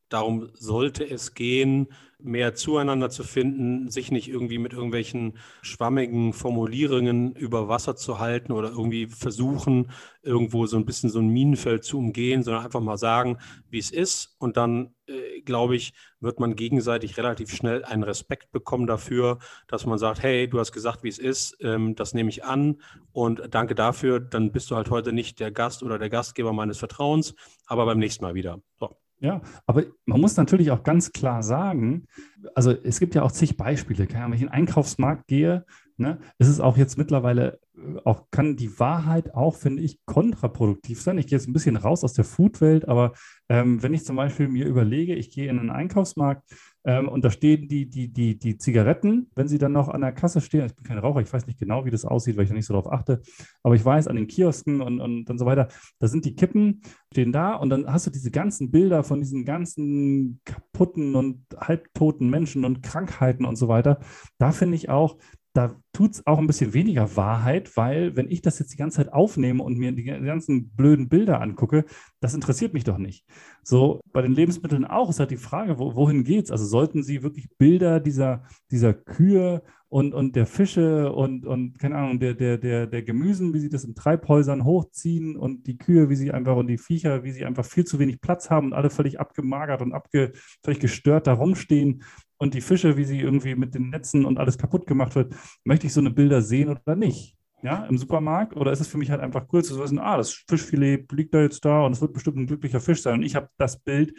darum 0.09 0.51
sollte 0.55 1.09
es 1.09 1.35
gehen, 1.35 1.89
mehr 2.21 2.55
zueinander 2.55 3.11
zu 3.11 3.23
finden, 3.23 3.91
sich 3.91 4.11
nicht 4.11 4.29
irgendwie 4.29 4.59
mit 4.59 4.73
irgendwelchen 4.73 5.39
schwammigen 5.63 6.33
Formulierungen 6.33 7.33
über 7.37 7.69
Wasser 7.69 7.95
zu 7.95 8.19
halten 8.19 8.51
oder 8.51 8.71
irgendwie 8.71 9.07
versuchen, 9.07 9.93
irgendwo 10.23 10.67
so 10.67 10.77
ein 10.77 10.85
bisschen 10.85 11.11
so 11.11 11.21
ein 11.21 11.29
Minenfeld 11.29 11.85
zu 11.85 11.99
umgehen, 11.99 12.43
sondern 12.43 12.65
einfach 12.65 12.81
mal 12.81 12.99
sagen, 12.99 13.39
wie 13.71 13.79
es 13.79 13.93
ist. 13.93 14.35
Und 14.39 14.57
dann, 14.57 14.95
äh, 15.07 15.43
glaube 15.43 15.77
ich, 15.77 15.93
wird 16.19 16.41
man 16.41 16.57
gegenseitig 16.57 17.17
relativ 17.19 17.55
schnell 17.55 17.85
einen 17.85 18.03
Respekt 18.03 18.51
bekommen 18.51 18.89
dafür, 18.89 19.39
dass 19.69 19.87
man 19.87 19.99
sagt, 19.99 20.21
hey, 20.21 20.49
du 20.49 20.59
hast 20.59 20.73
gesagt, 20.73 21.05
wie 21.05 21.09
es 21.09 21.19
ist, 21.19 21.57
ähm, 21.61 21.95
das 21.95 22.15
nehme 22.15 22.31
ich 22.31 22.45
an 22.45 22.83
und 23.13 23.43
danke 23.51 23.77
dafür. 23.77 24.19
Dann 24.19 24.51
bist 24.51 24.73
du 24.73 24.77
halt 24.77 24.91
heute 24.91 25.13
nicht 25.13 25.39
der 25.39 25.53
Gast 25.53 25.85
oder 25.85 26.01
der 26.01 26.11
Gastgeber 26.11 26.53
meines 26.53 26.79
Vertrauens, 26.79 27.35
aber 27.67 27.87
beim 27.87 27.99
nächsten 27.99 28.25
Mal 28.25 28.35
wieder. 28.35 28.61
So. 28.81 29.08
Ja, 29.21 29.41
aber 29.67 29.85
man 30.07 30.21
muss 30.21 30.37
natürlich 30.37 30.71
auch 30.71 30.85
ganz 30.85 31.13
klar 31.13 31.43
sagen, 31.43 32.07
also 32.55 32.71
es 32.71 33.01
gibt 33.01 33.17
ja 33.17 33.23
auch 33.23 33.33
zig 33.33 33.57
Beispiele. 33.57 34.07
Wenn 34.09 34.33
ich 34.33 34.43
in 34.43 34.47
den 34.47 34.53
Einkaufsmarkt 34.53 35.27
gehe, 35.27 35.65
ne, 35.97 36.19
ist 36.39 36.49
es 36.49 36.61
auch 36.61 36.77
jetzt 36.77 36.99
mittlerweile, 36.99 37.59
auch 38.05 38.27
kann 38.31 38.57
die 38.57 38.79
Wahrheit 38.79 39.35
auch, 39.35 39.55
finde 39.55 39.83
ich, 39.83 40.01
kontraproduktiv 40.05 41.01
sein. 41.01 41.19
Ich 41.19 41.27
gehe 41.27 41.39
jetzt 41.39 41.49
ein 41.49 41.53
bisschen 41.53 41.77
raus 41.77 42.05
aus 42.05 42.13
der 42.13 42.25
Foodwelt, 42.25 42.89
aber 42.89 43.13
ähm, 43.49 43.83
wenn 43.83 43.95
ich 43.95 44.05
zum 44.05 44.17
Beispiel 44.17 44.49
mir 44.49 44.67
überlege, 44.67 45.15
ich 45.15 45.31
gehe 45.31 45.49
in 45.49 45.59
einen 45.59 45.71
Einkaufsmarkt, 45.71 46.43
ähm, 46.89 47.07
und 47.07 47.23
da 47.23 47.31
stehen 47.31 47.69
die, 47.69 47.87
die, 47.87 48.11
die, 48.11 48.39
die 48.39 48.57
Zigaretten, 48.57 49.31
wenn 49.35 49.47
sie 49.47 49.59
dann 49.59 49.73
noch 49.73 49.89
an 49.89 50.01
der 50.01 50.13
Kasse 50.13 50.41
stehen. 50.41 50.65
Ich 50.65 50.75
bin 50.75 50.85
kein 50.85 50.97
Raucher, 50.97 51.21
ich 51.21 51.31
weiß 51.31 51.47
nicht 51.47 51.59
genau, 51.59 51.85
wie 51.85 51.91
das 51.91 52.07
aussieht, 52.07 52.37
weil 52.37 52.45
ich 52.45 52.49
da 52.49 52.55
nicht 52.55 52.65
so 52.65 52.73
drauf 52.73 52.91
achte. 52.91 53.21
Aber 53.63 53.75
ich 53.75 53.85
weiß, 53.85 54.09
an 54.09 54.17
den 54.17 54.27
Kiosken 54.27 54.81
und, 54.81 54.99
und 54.99 55.27
dann 55.27 55.37
so 55.37 55.45
weiter, 55.45 55.69
da 55.99 56.09
sind 56.09 56.25
die 56.25 56.35
Kippen, 56.35 56.81
stehen 57.13 57.31
da 57.31 57.57
und 57.57 57.69
dann 57.69 57.93
hast 57.93 58.07
du 58.07 58.11
diese 58.11 58.31
ganzen 58.31 58.71
Bilder 58.71 59.05
von 59.05 59.21
diesen 59.21 59.45
ganzen 59.45 60.41
kaputten 60.47 61.15
und 61.15 61.45
halbtoten 61.59 62.31
Menschen 62.31 62.65
und 62.65 62.83
Krankheiten 62.83 63.45
und 63.45 63.57
so 63.57 63.69
weiter. 63.69 63.99
Da 64.39 64.53
finde 64.53 64.77
ich 64.77 64.89
auch, 64.89 65.19
da 65.59 65.75
tut 65.93 66.13
es 66.13 66.25
auch 66.25 66.39
ein 66.39 66.47
bisschen 66.47 66.73
weniger 66.73 67.17
Wahrheit, 67.17 67.77
weil 67.77 68.15
wenn 68.15 68.31
ich 68.31 68.43
das 68.43 68.61
jetzt 68.61 68.73
die 68.73 68.77
ganze 68.77 68.99
Zeit 68.99 69.13
aufnehme 69.13 69.65
und 69.65 69.77
mir 69.77 69.91
die 69.91 70.05
ganzen 70.05 70.71
blöden 70.71 71.09
Bilder 71.09 71.41
angucke, 71.41 71.85
das 72.21 72.35
interessiert 72.35 72.75
mich 72.75 72.85
doch 72.85 72.97
nicht. 72.97 73.25
So 73.65 74.01
bei 74.13 74.23
den 74.23 74.35
Lebensmitteln 74.35 74.85
auch 74.85 75.11
ist 75.11 75.19
halt 75.19 75.33
die 75.33 75.37
Frage, 75.37 75.81
wo, 75.81 75.97
wohin 75.97 76.25
es? 76.25 76.53
Also 76.53 76.65
sollten 76.65 77.03
Sie 77.03 77.25
wirklich 77.25 77.49
Bilder 77.59 77.99
dieser, 77.99 78.45
dieser 78.71 78.95
Kühe 78.95 79.65
und, 79.89 80.15
und 80.15 80.37
der 80.37 80.47
Fische 80.47 81.13
und, 81.13 81.45
und 81.45 81.77
keine 81.81 81.97
Ahnung, 81.97 82.21
der, 82.21 82.35
der, 82.35 82.59
der, 82.59 82.87
der 82.87 83.03
Gemüsen, 83.03 83.53
wie 83.53 83.59
sie 83.59 83.71
das 83.71 83.83
in 83.83 83.97
Treibhäusern 83.97 84.65
hochziehen 84.65 85.37
und 85.37 85.67
die 85.67 85.79
Kühe, 85.79 86.09
wie 86.09 86.15
sie 86.15 86.31
einfach 86.31 86.55
und 86.55 86.69
die 86.69 86.79
Viecher, 86.79 87.25
wie 87.25 87.33
sie 87.33 87.45
einfach 87.45 87.65
viel 87.65 87.85
zu 87.85 87.99
wenig 87.99 88.21
Platz 88.21 88.49
haben 88.49 88.69
und 88.69 88.73
alle 88.75 88.91
völlig 88.91 89.19
abgemagert 89.19 89.83
und 89.83 89.93
abge, 89.93 90.33
völlig 90.63 90.79
gestört 90.79 91.27
da 91.27 91.33
rumstehen 91.33 92.05
und 92.39 92.55
die 92.55 92.61
Fische, 92.61 92.97
wie 92.97 93.05
sie 93.05 93.21
irgendwie 93.21 93.55
mit 93.55 93.75
den 93.75 93.91
Netzen 93.91 94.25
und 94.25 94.39
alles 94.39 94.59
kaputt 94.59 94.87
gemacht 94.87 95.15
wird. 95.15 95.35
Möchte 95.65 95.87
ich 95.87 95.93
so 95.93 96.01
eine 96.01 96.11
Bilder 96.11 96.41
sehen 96.41 96.71
oder 96.71 96.97
nicht? 96.97 97.37
Ja, 97.63 97.87
im 97.87 97.99
Supermarkt? 97.99 98.57
Oder 98.57 98.71
ist 98.71 98.81
es 98.81 98.87
für 98.87 98.99
mich 98.99 99.11
halt 99.11 99.21
einfach 99.21 99.47
cool 99.53 99.65
zu 99.65 99.79
wissen, 99.81 99.99
ah, 99.99 100.17
das 100.17 100.33
Fischfilet 100.33 101.11
liegt 101.13 101.35
da 101.35 101.43
jetzt 101.43 101.65
da 101.65 101.85
und 101.85 101.93
es 101.93 102.01
wird 102.01 102.13
bestimmt 102.13 102.37
ein 102.37 102.47
glücklicher 102.47 102.81
Fisch 102.81 103.03
sein 103.03 103.15
und 103.15 103.23
ich 103.25 103.35
habe 103.35 103.49
das 103.59 103.81
Bild 103.81 104.15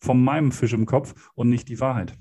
von 0.00 0.22
meinem 0.22 0.50
Fisch 0.50 0.72
im 0.72 0.84
Kopf 0.84 1.30
und 1.34 1.48
nicht 1.48 1.68
die 1.68 1.80
Wahrheit. 1.80 2.14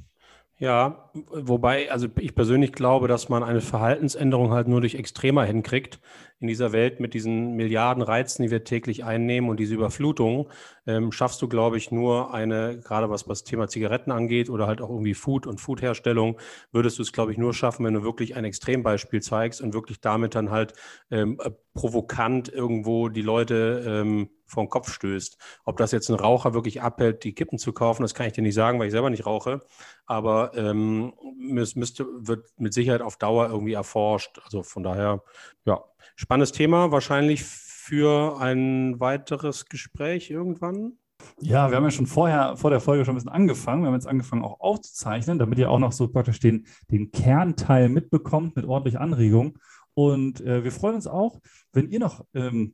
Ja, 0.59 1.09
wobei, 1.13 1.91
also 1.91 2.07
ich 2.19 2.35
persönlich 2.35 2.71
glaube, 2.71 3.07
dass 3.07 3.27
man 3.27 3.43
eine 3.43 3.59
Verhaltensänderung 3.59 4.51
halt 4.51 4.67
nur 4.67 4.81
durch 4.81 4.95
extremer 4.95 5.43
hinkriegt 5.43 5.99
in 6.43 6.47
dieser 6.47 6.71
Welt 6.73 6.99
mit 6.99 7.13
diesen 7.13 7.55
Milliarden 7.55 8.03
Reizen, 8.03 8.43
die 8.43 8.51
wir 8.51 8.63
täglich 8.63 9.03
einnehmen 9.03 9.49
und 9.49 9.59
diese 9.59 9.73
Überflutung, 9.73 10.49
ähm, 10.85 11.11
schaffst 11.11 11.41
du, 11.41 11.47
glaube 11.47 11.77
ich, 11.77 11.89
nur 11.89 12.33
eine, 12.33 12.79
gerade 12.79 13.09
was 13.09 13.25
das 13.25 13.43
Thema 13.43 13.67
Zigaretten 13.67 14.11
angeht 14.11 14.49
oder 14.49 14.67
halt 14.67 14.81
auch 14.81 14.89
irgendwie 14.89 15.13
Food 15.13 15.47
und 15.47 15.59
Foodherstellung, 15.59 16.37
würdest 16.71 16.99
du 16.99 17.01
es, 17.01 17.11
glaube 17.13 17.31
ich, 17.31 17.37
nur 17.37 17.53
schaffen, 17.53 17.85
wenn 17.85 17.93
du 17.93 18.03
wirklich 18.03 18.35
ein 18.35 18.45
Extrembeispiel 18.45 19.21
zeigst 19.21 19.61
und 19.61 19.73
wirklich 19.73 20.01
damit 20.01 20.35
dann 20.35 20.51
halt 20.51 20.73
ähm, 21.09 21.39
äh, 21.41 21.51
provokant 21.73 22.49
irgendwo 22.49 23.09
die 23.09 23.21
Leute 23.21 23.83
ähm, 23.87 24.29
vor 24.45 24.69
Kopf 24.69 24.91
stößt. 24.91 25.37
Ob 25.65 25.77
das 25.77 25.91
jetzt 25.91 26.09
ein 26.09 26.15
Raucher 26.15 26.53
wirklich 26.53 26.81
abhält, 26.81 27.23
die 27.23 27.33
Kippen 27.33 27.57
zu 27.57 27.73
kaufen, 27.73 28.03
das 28.03 28.13
kann 28.13 28.27
ich 28.27 28.33
dir 28.33 28.43
nicht 28.43 28.53
sagen, 28.53 28.79
weil 28.79 28.87
ich 28.87 28.91
selber 28.91 29.09
nicht 29.09 29.25
rauche. 29.25 29.61
Aber 30.05 30.51
ähm, 30.55 31.13
müsste, 31.37 32.05
wird 32.19 32.47
mit 32.57 32.73
Sicherheit 32.73 33.01
auf 33.01 33.17
Dauer 33.17 33.49
irgendwie 33.49 33.73
erforscht. 33.73 34.39
Also 34.43 34.63
von 34.63 34.83
daher, 34.83 35.23
ja, 35.65 35.83
spannendes 36.15 36.51
Thema. 36.51 36.91
Wahrscheinlich 36.91 37.43
für 37.43 38.39
ein 38.39 38.99
weiteres 38.99 39.65
Gespräch 39.65 40.29
irgendwann. 40.31 40.93
Ja, 41.39 41.69
wir 41.69 41.77
haben 41.77 41.83
ja 41.83 41.91
schon 41.91 42.07
vorher, 42.07 42.57
vor 42.57 42.69
der 42.69 42.79
Folge 42.79 43.05
schon 43.05 43.13
ein 43.13 43.17
bisschen 43.17 43.31
angefangen. 43.31 43.83
Wir 43.83 43.87
haben 43.87 43.95
jetzt 43.95 44.07
angefangen 44.07 44.43
auch 44.43 44.59
aufzuzeichnen, 44.59 45.39
damit 45.39 45.59
ihr 45.59 45.69
auch 45.69 45.79
noch 45.79 45.91
so 45.91 46.07
praktisch 46.07 46.39
den, 46.39 46.65
den 46.91 47.11
Kernteil 47.11 47.89
mitbekommt 47.89 48.55
mit 48.55 48.65
ordentlich 48.65 48.99
Anregung. 48.99 49.57
Und 49.93 50.41
äh, 50.41 50.63
wir 50.63 50.71
freuen 50.71 50.95
uns 50.95 51.07
auch, 51.07 51.39
wenn 51.71 51.89
ihr 51.89 51.99
noch 51.99 52.25
ähm, 52.33 52.73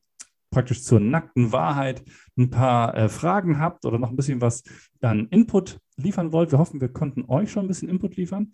praktisch 0.51 0.83
zur 0.83 0.99
nackten 0.99 1.51
Wahrheit 1.51 2.03
ein 2.37 2.49
paar 2.49 2.95
äh, 2.95 3.09
Fragen 3.09 3.59
habt 3.59 3.85
oder 3.85 3.99
noch 3.99 4.09
ein 4.09 4.15
bisschen 4.15 4.41
was 4.41 4.63
an 5.01 5.27
Input 5.29 5.79
liefern 5.97 6.31
wollt. 6.31 6.51
Wir 6.51 6.59
hoffen, 6.59 6.81
wir 6.81 6.89
konnten 6.89 7.25
euch 7.27 7.51
schon 7.51 7.65
ein 7.65 7.67
bisschen 7.67 7.89
Input 7.89 8.15
liefern 8.15 8.53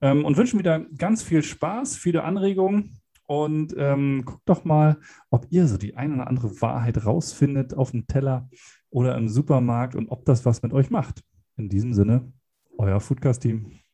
ähm, 0.00 0.24
und 0.24 0.36
wünschen 0.36 0.58
wieder 0.58 0.80
ganz 0.96 1.22
viel 1.22 1.42
Spaß, 1.42 1.96
viele 1.96 2.24
Anregungen 2.24 3.00
und 3.26 3.74
ähm, 3.76 4.24
guckt 4.24 4.48
doch 4.48 4.64
mal, 4.64 4.98
ob 5.30 5.46
ihr 5.50 5.66
so 5.66 5.76
die 5.76 5.96
eine 5.96 6.14
oder 6.14 6.28
andere 6.28 6.60
Wahrheit 6.60 7.04
rausfindet 7.04 7.74
auf 7.74 7.90
dem 7.90 8.06
Teller 8.06 8.48
oder 8.90 9.16
im 9.16 9.28
Supermarkt 9.28 9.94
und 9.94 10.08
ob 10.08 10.24
das 10.24 10.44
was 10.44 10.62
mit 10.62 10.72
euch 10.72 10.90
macht. 10.90 11.22
In 11.56 11.68
diesem 11.68 11.92
Sinne, 11.94 12.32
euer 12.78 13.00
Foodcast-Team. 13.00 13.85